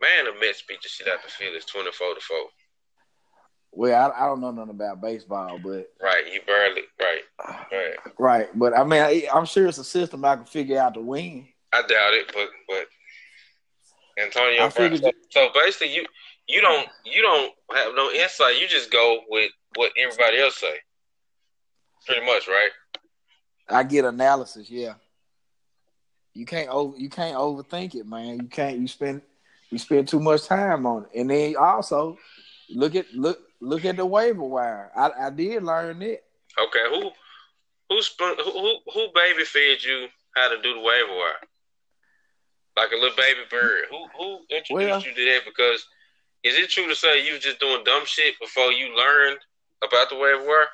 Man, 0.00 0.24
the 0.24 0.40
Mets 0.40 0.62
beat 0.62 0.82
the 0.82 0.88
shit 0.88 1.08
out 1.08 1.22
the 1.22 1.30
Phillies, 1.30 1.66
twenty 1.66 1.92
four 1.92 2.14
to 2.14 2.20
four. 2.20 2.46
Well, 3.70 4.12
I, 4.12 4.24
I 4.24 4.26
don't 4.26 4.40
know 4.40 4.50
nothing 4.50 4.70
about 4.70 5.00
baseball, 5.00 5.58
but 5.62 5.90
right, 6.00 6.32
you 6.32 6.40
barely 6.46 6.82
right, 7.00 7.22
right, 7.70 7.96
right. 8.18 8.48
But 8.54 8.76
I 8.76 8.84
mean, 8.84 9.02
I, 9.02 9.26
I'm 9.34 9.44
sure 9.44 9.66
it's 9.66 9.78
a 9.78 9.84
system 9.84 10.24
I 10.24 10.36
can 10.36 10.44
figure 10.44 10.78
out 10.78 10.94
to 10.94 11.00
win. 11.00 11.48
I 11.72 11.82
doubt 11.82 12.14
it, 12.14 12.30
but 12.32 12.48
but 12.68 12.86
Antonio 14.24 14.70
Brown. 14.70 14.96
So, 14.96 15.10
so 15.30 15.48
basically, 15.54 15.94
you 15.94 16.06
you 16.46 16.60
don't 16.60 16.88
you 17.04 17.22
don't 17.22 17.52
have 17.74 17.94
no 17.94 18.10
insight. 18.10 18.60
You 18.60 18.68
just 18.68 18.90
go 18.90 19.20
with 19.28 19.50
what 19.76 19.92
everybody 19.98 20.38
else 20.38 20.56
say. 20.56 20.78
Pretty 22.06 22.24
much, 22.24 22.48
right? 22.48 22.70
I 23.68 23.82
get 23.82 24.04
analysis. 24.04 24.68
Yeah. 24.70 24.94
You 26.34 26.44
can't 26.44 26.68
over 26.68 26.96
you 26.96 27.08
can't 27.08 27.36
overthink 27.36 27.94
it, 27.94 28.06
man. 28.06 28.38
You 28.40 28.48
can't. 28.48 28.78
You 28.78 28.88
spend 28.88 29.22
you 29.70 29.78
spend 29.78 30.08
too 30.08 30.20
much 30.20 30.46
time 30.46 30.84
on 30.86 31.04
it, 31.04 31.20
and 31.20 31.30
then 31.30 31.56
also 31.56 32.18
look 32.70 32.94
at 32.94 33.12
look 33.14 33.38
look 33.60 33.84
at 33.84 33.96
the 33.96 34.04
waiver 34.04 34.42
wire. 34.42 34.90
I, 34.96 35.26
I 35.26 35.30
did 35.30 35.62
learn 35.62 36.02
it. 36.02 36.24
Okay, 36.58 36.84
who 36.90 37.10
who 37.88 38.00
who 38.18 38.34
who, 38.36 38.78
who 38.92 39.08
baby 39.14 39.44
fed 39.44 39.82
you 39.82 40.08
how 40.34 40.48
to 40.48 40.60
do 40.60 40.74
the 40.74 40.80
waiver 40.80 41.14
wire? 41.16 41.40
Like 42.76 42.90
a 42.92 42.96
little 42.96 43.16
baby 43.16 43.40
bird. 43.50 43.84
Who 43.90 44.06
who 44.18 44.38
introduced 44.50 44.72
well, 44.72 45.00
you 45.00 45.14
to 45.14 45.24
that? 45.32 45.40
Because 45.44 45.86
is 46.42 46.58
it 46.58 46.70
true 46.70 46.88
to 46.88 46.94
say 46.94 47.24
you 47.26 47.34
was 47.34 47.42
just 47.42 47.60
doing 47.60 47.82
dumb 47.84 48.02
shit 48.04 48.34
before 48.40 48.72
you 48.72 48.96
learned 48.96 49.38
about 49.82 50.10
the 50.10 50.16
waiver 50.16 50.44
wire? 50.44 50.66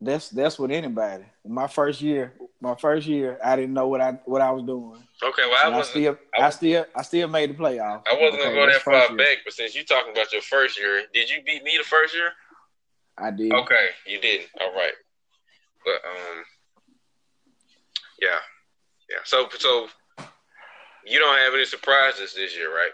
That's 0.00 0.28
that's 0.28 0.58
with 0.58 0.70
anybody. 0.70 1.24
My 1.46 1.66
first 1.66 2.00
year, 2.00 2.34
my 2.60 2.74
first 2.74 3.06
year, 3.06 3.38
I 3.42 3.56
didn't 3.56 3.74
know 3.74 3.88
what 3.88 4.00
I 4.00 4.12
what 4.24 4.42
I 4.42 4.50
was 4.50 4.62
doing. 4.64 5.02
Okay, 5.22 5.42
well, 5.48 5.72
I, 5.72 5.78
I 5.78 5.82
still, 5.82 6.18
I, 6.36 6.42
I, 6.42 6.50
still, 6.50 6.84
I 6.94 7.02
still 7.02 7.28
made 7.28 7.50
the 7.50 7.54
playoff. 7.54 8.02
I 8.06 8.14
wasn't 8.14 8.42
okay, 8.42 8.44
gonna 8.44 8.54
go 8.54 8.66
that 8.66 8.82
far 8.82 8.94
year. 8.94 9.16
back, 9.16 9.38
but 9.44 9.52
since 9.52 9.74
you're 9.74 9.84
talking 9.84 10.12
about 10.12 10.32
your 10.32 10.42
first 10.42 10.78
year, 10.78 11.02
did 11.12 11.30
you 11.30 11.42
beat 11.44 11.62
me 11.62 11.76
the 11.78 11.84
first 11.84 12.14
year? 12.14 12.32
I 13.16 13.30
did. 13.30 13.52
Okay, 13.52 13.88
you 14.06 14.20
didn't. 14.20 14.48
All 14.60 14.74
right, 14.74 14.92
but 15.84 16.00
um, 16.04 16.44
yeah, 18.20 18.40
yeah. 19.10 19.18
So, 19.24 19.48
so 19.58 19.88
you 21.06 21.18
don't 21.18 21.38
have 21.38 21.54
any 21.54 21.64
surprises 21.64 22.34
this 22.34 22.56
year, 22.56 22.74
right? 22.74 22.90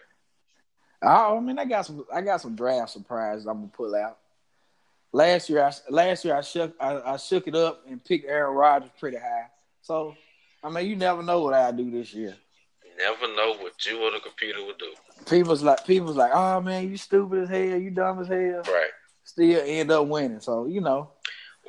Oh, 1.03 1.37
I 1.37 1.41
mean, 1.41 1.59
I 1.59 1.65
got 1.65 1.87
some. 1.87 2.05
I 2.13 2.21
got 2.21 2.41
some 2.41 2.55
draft 2.55 2.91
surprises. 2.91 3.47
I'm 3.47 3.57
gonna 3.57 3.69
pull 3.69 3.95
out. 3.95 4.19
Last 5.13 5.49
year, 5.49 5.65
I 5.65 5.73
last 5.89 6.25
year 6.25 6.37
I 6.37 6.41
shook 6.43 6.75
I, 6.79 7.01
I 7.01 7.17
shook 7.17 7.49
it 7.49 7.55
up 7.55 7.85
and 7.89 8.05
picked 8.05 8.29
Aaron 8.29 8.55
Rodgers 8.55 8.91
pretty 8.99 9.17
high. 9.17 9.47
So, 9.83 10.15
I 10.63 10.71
mean, 10.71 10.87
you 10.87 10.97
never 10.97 11.23
know 11.23 11.41
what 11.41 11.55
I 11.55 11.73
do 11.73 11.91
this 11.91 12.13
year. 12.13 12.37
You 12.85 12.91
never 12.99 13.35
know 13.35 13.55
what 13.63 13.85
you 13.87 14.03
or 14.03 14.11
the 14.11 14.21
computer 14.21 14.61
will 14.61 14.75
do. 14.79 14.93
People's 15.29 15.63
like, 15.63 15.87
people's 15.87 16.17
like, 16.17 16.33
oh 16.35 16.61
man, 16.61 16.89
you 16.89 16.97
stupid 16.97 17.45
as 17.45 17.49
hell, 17.49 17.79
you 17.79 17.91
dumb 17.91 18.21
as 18.21 18.29
hell. 18.29 18.63
Right. 18.67 18.91
Still 19.25 19.63
end 19.65 19.91
up 19.91 20.07
winning. 20.07 20.41
So 20.41 20.67
you 20.67 20.83
know, 20.83 21.13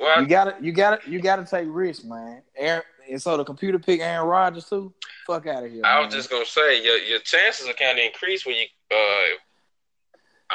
well, 0.02 0.20
you 0.20 0.26
gotta, 0.26 0.56
you 0.60 0.72
gotta, 0.72 1.10
you 1.10 1.20
gotta 1.20 1.44
take 1.44 1.66
risks, 1.70 2.04
man. 2.04 2.42
Aaron, 2.56 2.82
and 3.10 3.22
so 3.22 3.36
the 3.36 3.44
computer 3.44 3.78
pick 3.78 4.00
Aaron 4.00 4.26
Rodgers 4.26 4.68
too. 4.68 4.92
Fuck 5.26 5.46
out 5.46 5.64
of 5.64 5.70
here. 5.70 5.82
I 5.84 5.94
man. 5.94 6.06
was 6.06 6.14
just 6.14 6.30
gonna 6.30 6.44
say 6.44 6.82
your 6.82 6.98
your 6.98 7.20
chances 7.20 7.68
are 7.68 7.72
kind 7.74 7.98
of 7.98 8.04
increased 8.04 8.44
when 8.46 8.56
you. 8.56 8.66
uh 8.90 9.36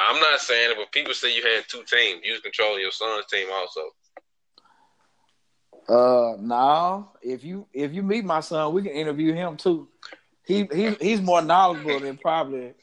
I'm 0.00 0.20
not 0.20 0.38
saying 0.38 0.70
it, 0.70 0.76
but 0.76 0.92
people 0.92 1.12
say 1.12 1.34
you 1.34 1.42
had 1.42 1.64
two 1.66 1.82
teams. 1.82 2.20
You 2.24 2.32
was 2.32 2.40
controlling 2.40 2.80
your 2.80 2.92
son's 2.92 3.26
team 3.26 3.48
also. 3.52 3.80
Uh, 5.88 6.36
no. 6.38 7.08
If 7.22 7.42
you 7.42 7.66
if 7.72 7.92
you 7.92 8.02
meet 8.02 8.24
my 8.24 8.40
son, 8.40 8.72
we 8.74 8.82
can 8.82 8.92
interview 8.92 9.32
him 9.32 9.56
too. 9.56 9.88
He 10.44 10.68
he 10.72 10.90
he's 11.00 11.20
more 11.20 11.42
knowledgeable 11.42 12.00
than 12.00 12.16
probably 12.16 12.74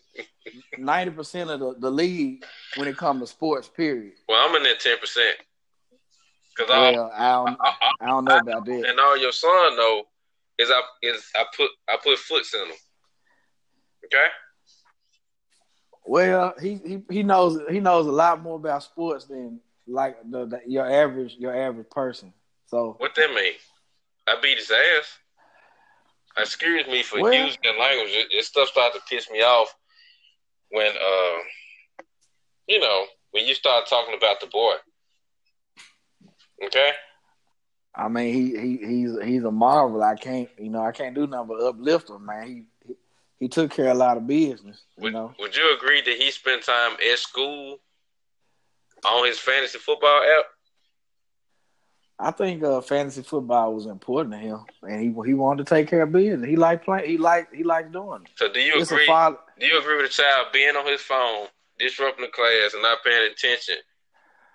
ninety 0.77 1.11
percent 1.11 1.49
of 1.49 1.59
the, 1.59 1.75
the 1.79 1.91
league 1.91 2.43
when 2.75 2.87
it 2.87 2.97
comes 2.97 3.21
to 3.21 3.27
sports. 3.27 3.67
Period. 3.67 4.13
Well, 4.27 4.45
I'm 4.47 4.55
in 4.55 4.63
that 4.63 4.79
ten 4.79 4.97
percent. 4.97 5.37
Cause 6.57 6.67
well, 6.69 7.11
I, 7.13 7.31
don't, 7.31 7.59
I, 7.59 7.67
I, 7.67 7.75
I, 7.99 8.05
don't 8.07 8.25
know 8.25 8.37
about 8.37 8.65
that. 8.65 8.85
And 8.89 8.99
all 8.99 9.17
your 9.17 9.33
son 9.33 9.75
know 9.75 10.03
is 10.57 10.69
I 10.71 10.81
is 11.01 11.29
I 11.35 11.43
put 11.55 11.69
I 11.89 11.97
put 12.01 12.17
foots 12.17 12.53
in 12.53 12.61
him. 12.61 12.75
Okay. 14.05 14.27
Well, 16.05 16.53
he, 16.61 16.75
he 16.85 17.01
he 17.09 17.23
knows 17.23 17.59
he 17.69 17.79
knows 17.79 18.05
a 18.07 18.11
lot 18.11 18.41
more 18.41 18.55
about 18.55 18.83
sports 18.83 19.25
than 19.25 19.59
like 19.87 20.17
the, 20.29 20.45
the 20.45 20.61
your 20.65 20.89
average 20.89 21.35
your 21.37 21.53
average 21.53 21.89
person. 21.89 22.31
So 22.67 22.95
what 22.99 23.15
that 23.15 23.33
mean? 23.33 23.53
I 24.27 24.37
beat 24.41 24.57
his 24.57 24.71
ass. 24.71 25.17
Excuse 26.37 26.85
me 26.87 27.03
for 27.03 27.21
well, 27.21 27.33
using 27.33 27.59
that 27.63 27.79
language. 27.79 28.27
This 28.31 28.47
stuff 28.47 28.69
started 28.69 28.99
to 28.99 29.05
piss 29.09 29.29
me 29.29 29.39
off 29.39 29.75
when 30.69 30.91
uh 30.91 31.37
you 32.67 32.79
know 32.79 33.05
when 33.31 33.45
you 33.45 33.55
start 33.55 33.87
talking 33.87 34.15
about 34.15 34.39
the 34.39 34.47
boy. 34.47 34.75
Okay. 36.63 36.91
I 37.95 38.07
mean, 38.09 38.33
he 38.33 38.59
he 38.59 38.77
he's 38.77 39.11
he's 39.23 39.43
a 39.43 39.51
marvel. 39.51 40.03
I 40.03 40.15
can't 40.15 40.49
you 40.57 40.69
know 40.69 40.83
I 40.83 40.91
can't 40.91 41.15
do 41.15 41.27
nothing 41.27 41.47
but 41.47 41.63
uplift 41.63 42.09
him, 42.09 42.25
man. 42.25 42.67
He 42.85 42.95
he, 43.39 43.47
took 43.47 43.71
care 43.71 43.89
of 43.89 43.95
a 43.95 43.99
lot 43.99 44.17
of 44.17 44.27
business. 44.27 44.83
Would, 44.97 45.07
you 45.07 45.11
know. 45.11 45.33
Would 45.39 45.55
you 45.55 45.75
agree 45.75 46.01
that 46.01 46.15
he 46.15 46.31
spent 46.31 46.63
time 46.63 46.93
at 46.93 47.19
school 47.19 47.77
on 49.05 49.27
his 49.27 49.39
fantasy 49.39 49.77
football 49.77 50.21
app? 50.23 50.45
I 52.17 52.31
think 52.31 52.63
uh, 52.63 52.79
fantasy 52.79 53.21
football 53.23 53.73
was 53.73 53.87
important 53.87 54.35
to 54.35 54.39
him, 54.39 54.59
and 54.83 55.01
he 55.01 55.13
he 55.25 55.33
wanted 55.33 55.65
to 55.65 55.69
take 55.69 55.89
care 55.89 56.03
of 56.03 56.11
business. 56.11 56.49
He 56.49 56.55
liked 56.55 56.85
playing. 56.85 57.09
He 57.09 57.17
liked 57.17 57.53
he 57.53 57.63
liked 57.63 57.91
doing 57.91 58.21
it. 58.23 58.31
So 58.35 58.51
do 58.51 58.59
you 58.61 58.73
it's 58.75 58.91
agree? 58.91 59.05
Do 59.05 59.67
you 59.67 59.79
agree 59.79 59.97
with 59.97 60.05
a 60.05 60.13
child 60.13 60.47
being 60.53 60.75
on 60.75 60.85
his 60.85 61.01
phone, 61.01 61.47
disrupting 61.77 62.25
the 62.25 62.31
class, 62.31 62.73
and 62.73 62.81
not 62.81 63.03
paying 63.03 63.31
attention 63.31 63.75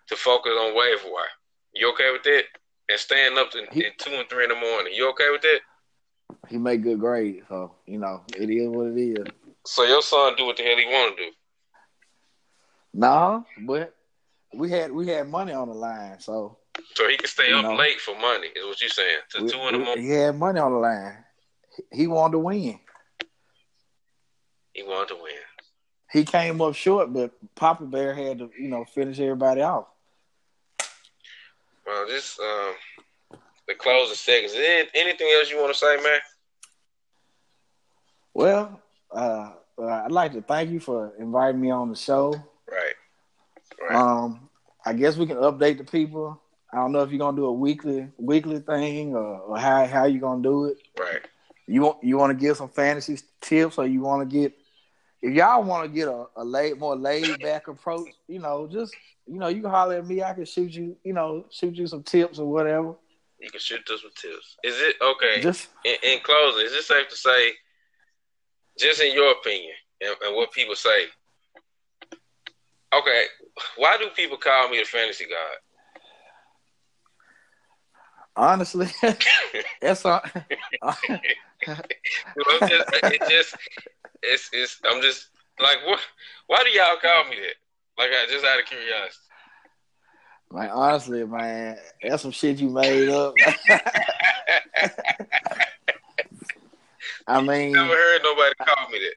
to 0.08 0.16
focus 0.16 0.52
on 0.58 0.74
waiver 0.74 1.10
wire? 1.10 1.26
You 1.74 1.90
okay 1.92 2.11
with 2.12 2.22
that? 2.24 2.44
And 2.88 2.98
staying 2.98 3.38
up 3.38 3.50
to 3.52 3.66
he, 3.70 3.87
two 3.98 4.12
and 4.12 4.28
three 4.28 4.44
in 4.44 4.50
the 4.50 4.56
morning. 4.56 4.92
You 4.94 5.11
okay 5.11 5.30
with 5.30 5.42
that? 5.42 5.61
He 6.48 6.59
made 6.59 6.83
good 6.83 6.98
grades, 6.98 7.46
so 7.48 7.74
you 7.87 7.98
know 7.98 8.22
it 8.37 8.50
is 8.50 8.68
what 8.68 8.88
it 8.88 9.00
is. 9.00 9.26
So 9.66 9.85
your 9.85 10.02
son 10.02 10.35
do 10.37 10.46
what 10.46 10.56
the 10.56 10.62
hell 10.62 10.76
he 10.76 10.87
want 10.87 11.16
to 11.16 11.24
do? 11.24 11.30
No, 12.94 13.44
but 13.61 13.94
we 14.54 14.70
had 14.70 14.90
we 14.90 15.06
had 15.09 15.28
money 15.28 15.52
on 15.52 15.68
the 15.68 15.74
line, 15.74 16.18
so 16.18 16.59
so 16.94 17.09
he 17.09 17.16
can 17.16 17.28
stay 17.28 17.52
up 17.52 17.62
know, 17.62 17.76
late 17.76 18.00
for 18.00 18.18
money. 18.18 18.48
Is 18.48 18.64
what 18.64 18.80
you 18.80 18.88
saying? 18.88 19.18
To 19.30 19.44
we, 19.44 19.50
two 19.50 19.59
in 19.59 19.72
the 19.72 19.78
morning. 19.78 20.04
He 20.04 20.11
had 20.11 20.37
money 20.37 20.59
on 20.59 20.72
the 20.72 20.78
line. 20.78 21.16
He 21.92 22.06
wanted 22.06 22.33
to 22.33 22.38
win. 22.40 22.80
He 24.72 24.83
wanted 24.83 25.09
to 25.09 25.22
win. 25.22 25.35
He 26.12 26.24
came 26.24 26.61
up 26.61 26.74
short, 26.74 27.12
but 27.12 27.33
Papa 27.54 27.85
Bear 27.85 28.14
had 28.14 28.38
to, 28.38 28.50
you 28.59 28.68
know, 28.68 28.85
finish 28.85 29.20
everybody 29.20 29.62
off. 29.62 29.87
Well, 31.90 32.07
this 32.07 32.38
um, 32.38 33.38
the 33.66 33.74
closing 33.74 34.14
seconds. 34.14 34.53
Is 34.53 34.87
anything 34.94 35.29
else 35.37 35.50
you 35.50 35.59
want 35.61 35.72
to 35.72 35.79
say, 35.79 35.96
man? 35.96 36.20
Well, 38.33 38.81
uh, 39.11 39.50
uh, 39.76 39.87
I'd 39.87 40.12
like 40.12 40.33
to 40.35 40.42
thank 40.42 40.70
you 40.70 40.79
for 40.79 41.12
inviting 41.18 41.61
me 41.61 41.70
on 41.70 41.88
the 41.88 41.96
show. 41.96 42.33
Right. 42.70 42.94
Right. 43.83 43.96
Um, 43.96 44.48
I 44.87 44.92
guess 44.92 45.16
we 45.16 45.26
can 45.26 45.38
update 45.38 45.79
the 45.79 45.85
people. 45.85 46.40
I 46.72 46.76
don't 46.76 46.92
know 46.92 47.03
if 47.03 47.11
you're 47.11 47.18
gonna 47.18 47.37
do 47.37 47.46
a 47.46 47.53
weekly 47.53 48.07
weekly 48.18 48.61
thing 48.61 49.16
or, 49.16 49.40
or 49.40 49.59
how 49.59 49.85
how 49.87 50.05
you 50.05 50.20
gonna 50.20 50.42
do 50.42 50.66
it. 50.66 50.79
Right. 50.96 51.26
You 51.66 51.83
want 51.83 52.05
you 52.05 52.16
want 52.16 52.38
to 52.38 52.40
give 52.40 52.57
some 52.57 52.68
fantasy 52.68 53.18
tips, 53.40 53.79
or 53.79 53.87
you 53.87 54.00
want 54.00 54.31
to 54.31 54.37
get 54.40 54.57
if 55.22 55.35
y'all 55.35 55.62
want 55.62 55.85
to 55.85 55.94
get 55.94 56.09
a, 56.09 56.26
a 56.37 56.44
laid 56.44 56.78
more 56.78 56.96
laid 56.96 57.40
back 57.40 57.68
approach, 57.68 58.09
you 58.26 58.38
know, 58.38 58.66
just 58.66 58.94
you 59.26 59.38
know, 59.38 59.48
you 59.48 59.62
can 59.62 59.70
holler 59.70 59.96
at 59.96 60.06
me. 60.06 60.22
I 60.22 60.33
can 60.33 60.44
shoot 60.44 60.72
you, 60.72 60.96
you 61.04 61.12
know, 61.12 61.44
shoot 61.50 61.76
you 61.76 61.87
some 61.87 62.02
tips 62.02 62.38
or 62.38 62.50
whatever. 62.50 62.94
You 63.40 63.50
can 63.50 63.61
shoot 63.61 63.88
us 63.90 64.02
some 64.02 64.11
tips. 64.16 64.56
Is 64.64 64.74
it 64.80 64.96
okay? 65.00 65.40
Just 65.40 65.68
in, 65.85 65.94
in 66.02 66.18
closing, 66.22 66.66
is 66.66 66.72
it 66.72 66.83
safe 66.83 67.09
to 67.09 67.16
say, 67.16 67.52
just 68.78 69.00
in 69.00 69.14
your 69.14 69.33
opinion 69.33 69.74
and, 70.00 70.14
and 70.24 70.37
what 70.37 70.52
people 70.52 70.74
say? 70.74 71.06
Okay, 72.92 73.24
why 73.76 73.96
do 73.98 74.09
people 74.16 74.37
call 74.37 74.68
me 74.68 74.78
the 74.78 74.85
fantasy 74.85 75.26
god? 75.26 75.59
Honestly, 78.40 78.88
that's 79.83 80.03
all. 80.07 80.22
Well, 80.83 80.96
just, 82.62 82.88
it 83.03 83.20
just, 83.29 83.55
it's, 84.22 84.48
it's, 84.55 84.81
I'm 84.83 85.03
just 85.03 85.29
like, 85.61 85.76
what? 85.85 86.00
Why 86.46 86.62
do 86.64 86.70
y'all 86.70 86.96
call 87.03 87.24
me 87.24 87.37
that? 87.37 87.57
Like, 87.98 88.09
I 88.11 88.24
just 88.31 88.46
out 88.46 88.59
of 88.59 88.64
curiosity. 88.64 89.18
Like 90.50 90.70
honestly, 90.72 91.22
man, 91.26 91.76
that's 92.03 92.22
some 92.22 92.31
shit 92.31 92.59
you 92.59 92.70
made 92.70 93.11
up. 93.11 93.35
I 97.26 97.42
mean, 97.42 97.72
Never 97.72 97.88
heard 97.88 98.22
nobody 98.22 98.55
call 98.64 98.88
me 98.88 99.00
that. 99.00 99.16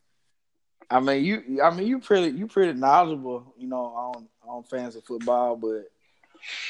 I 0.90 1.00
mean, 1.00 1.24
you. 1.24 1.64
I 1.64 1.74
mean, 1.74 1.88
you 1.88 2.00
pretty. 2.00 2.38
You 2.38 2.48
pretty 2.48 2.78
knowledgeable, 2.78 3.54
you 3.58 3.68
know, 3.68 3.86
on 3.86 4.28
on 4.46 4.64
fantasy 4.64 5.02
football. 5.08 5.56
But 5.56 5.86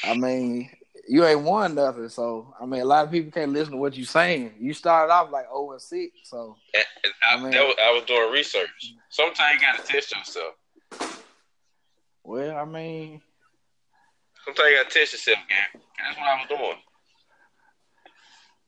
I 0.04 0.14
mean, 0.16 0.70
you 1.08 1.24
ain't 1.24 1.42
won 1.42 1.74
nothing. 1.74 2.08
So 2.08 2.54
I 2.60 2.66
mean, 2.66 2.80
a 2.80 2.84
lot 2.84 3.04
of 3.04 3.10
people 3.10 3.30
can't 3.32 3.52
listen 3.52 3.72
to 3.72 3.78
what 3.78 3.96
you're 3.96 4.06
saying. 4.06 4.54
You 4.58 4.72
started 4.72 5.12
off 5.12 5.30
like 5.30 5.46
zero 5.46 5.72
and 5.72 5.80
six. 5.80 6.12
So 6.24 6.56
And, 6.74 6.84
I, 7.22 7.34
I 7.34 7.40
mean- 7.40 7.50
that 7.52 7.62
was, 7.66 7.76
I 7.82 7.90
was 7.92 8.04
doing 8.04 8.32
research. 8.32 8.94
Sometimes 9.10 9.60
you 9.60 9.66
gotta 9.66 9.82
test 9.82 10.14
yourself. 10.16 10.54
well, 12.22 12.56
I 12.56 12.64
mean, 12.64 13.20
Sometimes 14.44 14.68
you 14.70 14.76
gotta 14.76 14.90
test 14.90 15.12
yourself, 15.12 15.38
man. 15.48 15.82
That's 15.98 16.18
what 16.18 16.26
I 16.28 16.34
was 16.36 16.48
doing. 16.48 16.78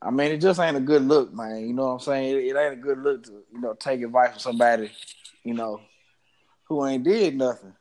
I 0.03 0.11
mean, 0.11 0.33
it 0.33 0.39
just 0.41 0.61
ain't 0.61 0.77
a 0.77 0.81
good 0.81 1.03
look, 1.03 1.33
man. 1.33 1.67
You 1.67 1.73
know 1.73 1.87
what 1.87 1.93
I'm 1.95 2.01
saying? 2.01 2.37
It, 2.37 2.45
it 2.45 2.57
ain't 2.57 2.75
a 2.75 2.77
good 2.77 2.99
look 2.99 3.25
to 3.25 3.43
you 3.53 3.61
know 3.61 3.75
take 3.75 4.03
advice 4.03 4.31
from 4.31 4.41
somebody, 4.41 4.91
you 5.43 5.55
know, 5.55 5.81
who 6.65 6.85
ain't 6.87 7.05
did 7.05 7.37
nothing. 7.37 7.75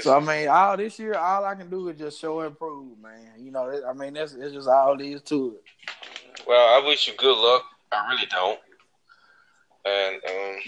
So 0.00 0.16
I 0.16 0.20
mean, 0.20 0.48
all 0.48 0.76
this 0.76 0.98
year, 0.98 1.14
all 1.14 1.44
I 1.44 1.54
can 1.54 1.68
do 1.68 1.88
is 1.88 1.98
just 1.98 2.20
show 2.20 2.40
and 2.40 2.56
prove, 2.56 2.98
man. 2.98 3.32
You 3.38 3.50
know, 3.50 3.82
I 3.86 3.92
mean, 3.92 4.14
that's 4.14 4.32
it's 4.32 4.54
just 4.54 4.68
all 4.68 4.96
there 4.96 5.06
is 5.06 5.22
to 5.22 5.56
it. 5.56 6.44
well, 6.46 6.82
I 6.82 6.86
wish 6.86 7.06
you 7.08 7.14
good 7.16 7.36
luck. 7.36 7.62
I 7.90 8.08
really 8.10 8.26
don't. 8.30 8.58
And 9.84 10.14
um, 10.14 10.60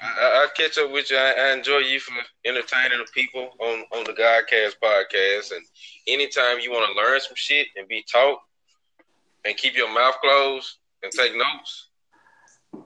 I, 0.00 0.06
I 0.22 0.46
catch 0.56 0.78
up 0.78 0.90
with 0.90 1.10
you. 1.10 1.16
I, 1.16 1.34
I 1.38 1.52
enjoy 1.52 1.78
you 1.78 2.00
for 2.00 2.14
entertaining 2.44 2.98
the 2.98 3.06
people 3.12 3.50
on 3.60 3.84
on 3.92 4.04
the 4.04 4.12
Godcast 4.12 4.74
podcast. 4.82 5.52
And 5.52 5.64
anytime 6.08 6.58
you 6.58 6.72
want 6.72 6.90
to 6.90 7.00
learn 7.00 7.20
some 7.20 7.36
shit 7.36 7.68
and 7.76 7.86
be 7.86 8.04
taught, 8.10 8.38
and 9.44 9.56
keep 9.56 9.76
your 9.76 9.92
mouth 9.92 10.14
closed 10.20 10.78
and 11.02 11.12
take 11.12 11.36
notes, 11.36 11.88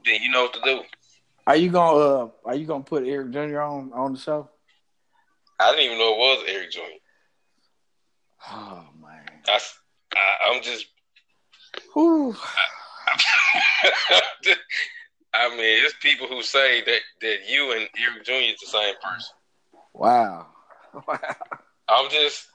then 0.04 0.22
you 0.22 0.30
know 0.30 0.42
what 0.42 0.54
to 0.54 0.60
do. 0.64 0.82
Are 1.46 1.56
you 1.56 1.70
gonna 1.70 1.98
uh, 1.98 2.28
Are 2.44 2.56
you 2.56 2.66
gonna 2.66 2.84
put 2.84 3.06
Eric 3.06 3.30
Jr. 3.30 3.60
on 3.60 3.92
on 3.94 4.12
the 4.12 4.18
show? 4.18 4.50
I 5.60 5.70
didn't 5.72 5.86
even 5.86 5.98
know 5.98 6.12
it 6.12 6.18
was 6.18 6.44
Eric 6.48 6.70
Jr. 6.70 6.80
Oh 8.50 8.84
man. 9.00 9.26
I, 9.46 9.58
I, 10.14 10.52
I'm 10.54 10.62
just 10.62 10.86
Whew. 11.94 12.34
I 15.34 15.48
mean, 15.50 15.84
it's 15.84 15.94
people 16.00 16.26
who 16.26 16.42
say 16.42 16.82
that, 16.82 17.00
that 17.20 17.36
you 17.48 17.72
and 17.72 17.88
Eric 17.98 18.24
Jr. 18.24 18.32
is 18.32 18.58
the 18.60 18.66
same 18.66 18.94
person. 19.02 19.34
Wow. 19.94 20.46
Wow. 21.06 21.18
I'm 21.88 22.10
just 22.10 22.46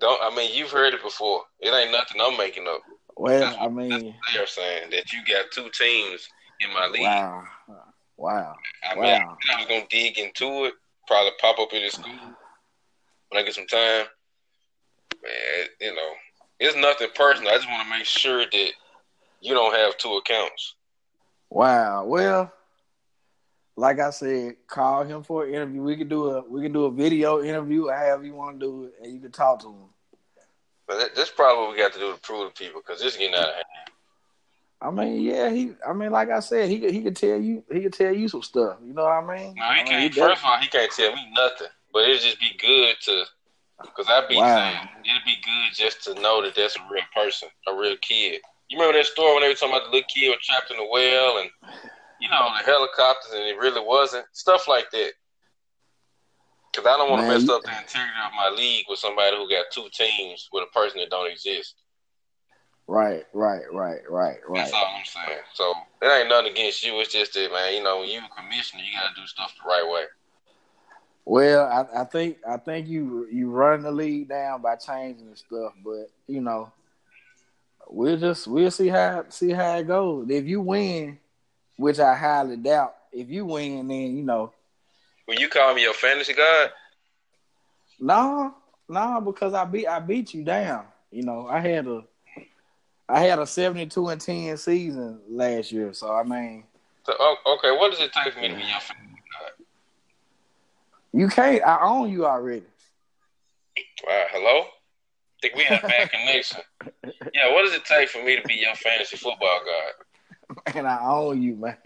don't. 0.00 0.20
I 0.22 0.34
mean, 0.34 0.54
you've 0.54 0.70
heard 0.70 0.94
it 0.94 1.02
before. 1.02 1.42
It 1.60 1.74
ain't 1.74 1.92
nothing 1.92 2.20
I'm 2.20 2.36
making 2.36 2.66
up. 2.68 2.80
Well, 3.16 3.56
I 3.60 3.68
mean, 3.68 4.14
They 4.32 4.38
are 4.40 4.46
saying 4.46 4.90
that 4.90 5.12
you 5.12 5.20
got 5.26 5.46
two 5.52 5.68
teams 5.70 6.26
in 6.60 6.72
my 6.72 6.86
league. 6.86 7.02
wow. 7.02 7.42
Wow. 8.16 8.54
I 8.88 8.94
mean, 8.94 9.04
Wow. 9.04 9.36
I 9.52 9.56
was 9.56 9.66
gonna 9.66 9.86
dig 9.90 10.18
into 10.18 10.64
it. 10.66 10.74
Probably 11.06 11.32
pop 11.40 11.58
up 11.58 11.72
in 11.72 11.82
the 11.82 11.90
school 11.90 12.12
when 13.30 13.42
I 13.42 13.44
get 13.44 13.54
some 13.54 13.66
time. 13.66 14.06
Man, 15.22 15.66
you 15.80 15.94
know, 15.94 16.10
it's 16.58 16.76
nothing 16.76 17.08
personal. 17.14 17.50
I 17.52 17.56
just 17.56 17.68
want 17.68 17.84
to 17.84 17.90
make 17.90 18.04
sure 18.06 18.44
that 18.44 18.70
you 19.40 19.54
don't 19.54 19.74
have 19.74 19.96
two 19.98 20.12
accounts. 20.14 20.74
Wow. 21.50 22.04
Well, 22.04 22.52
like 23.76 23.98
I 23.98 24.10
said, 24.10 24.56
call 24.66 25.04
him 25.04 25.22
for 25.22 25.44
an 25.44 25.54
interview. 25.54 25.82
We 25.82 25.96
can 25.96 26.08
do 26.08 26.30
a 26.30 26.42
we 26.48 26.62
can 26.62 26.72
do 26.72 26.84
a 26.84 26.90
video 26.90 27.42
interview, 27.42 27.88
however 27.88 28.24
you 28.24 28.34
want 28.34 28.60
to 28.60 28.66
do 28.66 28.84
it, 28.84 28.94
and 29.02 29.14
you 29.14 29.20
can 29.20 29.32
talk 29.32 29.60
to 29.60 29.68
him. 29.68 29.88
But 30.86 30.98
that, 30.98 31.14
that's 31.14 31.30
probably 31.30 31.64
what 31.64 31.72
we 31.72 31.78
got 31.78 31.92
to 31.92 31.98
do 31.98 32.12
to 32.12 32.18
prove 32.20 32.52
to 32.52 32.62
people 32.62 32.80
because 32.84 33.00
this 33.00 33.12
is 33.12 33.18
getting 33.18 33.34
out 33.34 33.48
of 33.48 33.54
hand. 33.54 33.66
I 34.82 34.90
mean, 34.90 35.20
yeah, 35.22 35.50
he. 35.50 35.72
I 35.86 35.92
mean, 35.92 36.10
like 36.10 36.30
I 36.30 36.40
said, 36.40 36.68
he 36.68 36.80
could 36.80 36.90
he 36.92 37.02
could 37.02 37.16
tell 37.16 37.38
you 37.40 37.62
he 37.70 37.82
could 37.82 37.92
tell 37.92 38.14
you 38.14 38.28
some 38.28 38.42
stuff. 38.42 38.78
You 38.84 38.94
know 38.94 39.04
what 39.04 39.12
I 39.12 39.36
mean? 39.36 39.54
No, 39.54 39.64
I 39.64 39.74
he 39.76 39.82
mean, 39.82 39.86
can't. 39.86 40.14
he 40.14 40.20
First 40.20 40.40
of 40.40 40.46
all, 40.46 40.58
he 40.58 40.68
can't 40.68 40.90
tell 40.90 41.14
me 41.14 41.30
nothing. 41.36 41.68
But 41.92 42.08
it'd 42.08 42.22
just 42.22 42.40
be 42.40 42.56
good 42.58 42.96
to, 43.02 43.24
because 43.82 44.08
I'd 44.08 44.28
be 44.28 44.36
Wow. 44.36 44.56
saying 44.56 44.88
it'd 45.04 45.24
be 45.24 45.36
good 45.42 45.74
just 45.74 46.02
to 46.04 46.14
know 46.20 46.42
that 46.42 46.54
that's 46.54 46.76
a 46.76 46.88
real 46.90 47.04
person, 47.14 47.48
a 47.66 47.74
real 47.74 47.96
kid. 48.00 48.40
You 48.68 48.78
remember 48.78 48.98
that 48.98 49.06
story 49.06 49.32
when 49.34 49.42
they 49.42 49.48
were 49.48 49.54
talking 49.54 49.74
about 49.74 49.86
the 49.86 49.90
little 49.90 50.08
kid 50.14 50.28
was 50.28 50.38
trapped 50.46 50.70
in 50.70 50.76
the 50.76 50.84
well 50.84 51.38
and 51.38 51.50
you 52.20 52.28
know 52.28 52.50
the 52.56 52.64
helicopters 52.64 53.32
and 53.32 53.42
it 53.42 53.58
really 53.58 53.84
wasn't 53.84 54.26
stuff 54.32 54.68
like 54.68 54.90
that. 54.92 55.12
Because 56.70 56.86
I 56.86 56.96
don't 56.96 57.10
want 57.10 57.22
to 57.22 57.28
mess 57.28 57.48
up 57.48 57.62
the 57.64 57.70
integrity 57.70 58.20
of 58.24 58.32
my 58.36 58.48
league 58.50 58.86
with 58.88 59.00
somebody 59.00 59.36
who 59.36 59.50
got 59.50 59.66
two 59.72 59.88
teams 59.92 60.48
with 60.52 60.62
a 60.62 60.78
person 60.78 61.00
that 61.00 61.10
don't 61.10 61.30
exist. 61.30 61.74
Right, 62.86 63.24
right, 63.34 63.62
right, 63.72 64.02
right, 64.08 64.38
right. 64.48 64.62
That's 64.62 64.72
all 64.72 64.86
I'm 64.96 65.04
saying. 65.04 65.38
So 65.54 65.74
it 66.02 66.06
ain't 66.06 66.28
nothing 66.28 66.52
against 66.52 66.84
you. 66.84 67.00
It's 67.00 67.12
just 67.12 67.34
that 67.34 67.50
man, 67.52 67.74
you 67.74 67.82
know, 67.82 68.00
when 68.00 68.08
you 68.08 68.18
a 68.18 68.40
commissioner, 68.40 68.82
you 68.82 68.92
gotta 68.92 69.14
do 69.14 69.26
stuff 69.26 69.52
the 69.60 69.68
right 69.68 69.88
way. 69.88 70.04
Well, 71.30 71.64
I, 71.64 72.00
I 72.00 72.04
think 72.06 72.38
I 72.44 72.56
think 72.56 72.88
you 72.88 73.28
you 73.30 73.50
running 73.50 73.84
the 73.84 73.92
league 73.92 74.28
down 74.28 74.62
by 74.62 74.74
changing 74.74 75.30
the 75.30 75.36
stuff, 75.36 75.74
but 75.84 76.10
you 76.26 76.40
know, 76.40 76.72
we'll 77.88 78.16
just 78.16 78.48
we'll 78.48 78.72
see 78.72 78.88
how 78.88 79.26
see 79.28 79.50
how 79.52 79.76
it 79.76 79.86
goes. 79.86 80.28
If 80.28 80.46
you 80.46 80.60
win, 80.60 81.20
which 81.76 82.00
I 82.00 82.16
highly 82.16 82.56
doubt, 82.56 82.96
if 83.12 83.30
you 83.30 83.44
win, 83.44 83.86
then 83.86 84.16
you 84.16 84.24
know, 84.24 84.52
Will 85.28 85.36
you 85.38 85.48
call 85.48 85.72
me 85.72 85.82
your 85.82 85.94
fantasy 85.94 86.34
god? 86.34 86.72
no, 88.00 88.52
no, 88.88 89.20
because 89.20 89.54
I 89.54 89.64
beat 89.66 89.86
I 89.86 90.00
beat 90.00 90.34
you 90.34 90.42
down. 90.42 90.86
You 91.12 91.22
know, 91.22 91.46
I 91.46 91.60
had 91.60 91.86
a 91.86 92.02
I 93.08 93.20
had 93.20 93.38
a 93.38 93.46
seventy 93.46 93.86
two 93.86 94.08
and 94.08 94.20
ten 94.20 94.56
season 94.56 95.20
last 95.30 95.70
year, 95.70 95.92
so 95.92 96.12
I 96.12 96.24
mean, 96.24 96.64
So, 97.06 97.14
oh, 97.20 97.36
okay, 97.56 97.70
what 97.70 97.92
does 97.92 98.00
it 98.00 98.12
take 98.12 98.34
for 98.34 98.40
me 98.40 98.48
to 98.48 98.54
be 98.56 98.62
your 98.62 98.80
fantasy? 98.80 99.09
You 101.12 101.28
can't. 101.28 101.62
I 101.64 101.80
own 101.82 102.10
you 102.10 102.26
already. 102.26 102.66
Wow, 104.06 104.24
hello? 104.30 104.64
Think 105.42 105.54
we 105.54 105.64
have 105.64 105.82
a 105.84 105.88
bad 105.88 106.10
connection. 106.10 106.60
Yeah, 107.32 107.52
what 107.52 107.64
does 107.64 107.74
it 107.74 107.84
take 107.84 108.08
for 108.08 108.22
me 108.22 108.36
to 108.36 108.42
be 108.42 108.54
your 108.54 108.74
fantasy 108.74 109.16
football 109.16 109.60
god? 109.64 110.74
Man, 110.74 110.86
I 110.86 111.00
own 111.06 111.42
you, 111.42 111.56
man. 111.56 111.76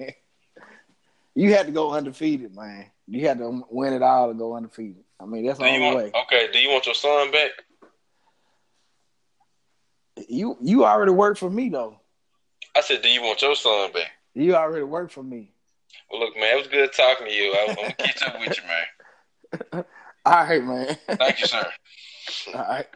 You 1.34 1.52
had 1.52 1.66
to 1.66 1.72
go 1.72 1.92
undefeated, 1.92 2.54
man. 2.54 2.86
You 3.06 3.26
had 3.28 3.38
to 3.38 3.64
win 3.70 3.92
it 3.92 4.02
all 4.02 4.28
to 4.28 4.34
go 4.34 4.56
undefeated. 4.56 5.04
I 5.20 5.26
mean, 5.26 5.46
that's 5.46 5.58
the 5.58 5.66
only 5.66 5.80
want 5.80 5.96
way. 5.96 6.12
okay? 6.22 6.48
Do 6.52 6.58
you 6.58 6.70
want 6.70 6.86
your 6.86 6.94
son 6.94 7.30
back? 7.30 7.50
You 10.28 10.56
you 10.62 10.84
already 10.84 11.10
worked 11.12 11.38
for 11.38 11.50
me 11.50 11.68
though. 11.68 11.98
I 12.76 12.80
said, 12.80 13.02
do 13.02 13.08
you 13.08 13.22
want 13.22 13.42
your 13.42 13.54
son 13.54 13.92
back? 13.92 14.10
You 14.34 14.54
already 14.54 14.84
worked 14.84 15.12
for 15.12 15.22
me. 15.22 15.52
Well, 16.10 16.20
look, 16.20 16.36
man, 16.36 16.54
it 16.54 16.58
was 16.58 16.66
good 16.68 16.92
talking 16.92 17.26
to 17.26 17.32
you. 17.32 17.52
I, 17.52 17.66
I'm 17.68 17.74
gonna 17.74 17.92
catch 17.94 18.22
up 18.22 18.38
with 18.40 18.56
you, 18.56 18.62
man. 18.64 18.84
All 19.72 19.84
right, 20.26 20.62
man. 20.64 20.96
Thank 21.18 21.40
you, 21.40 21.46
sir. 21.46 21.70
All 22.54 22.60
right. 22.60 22.86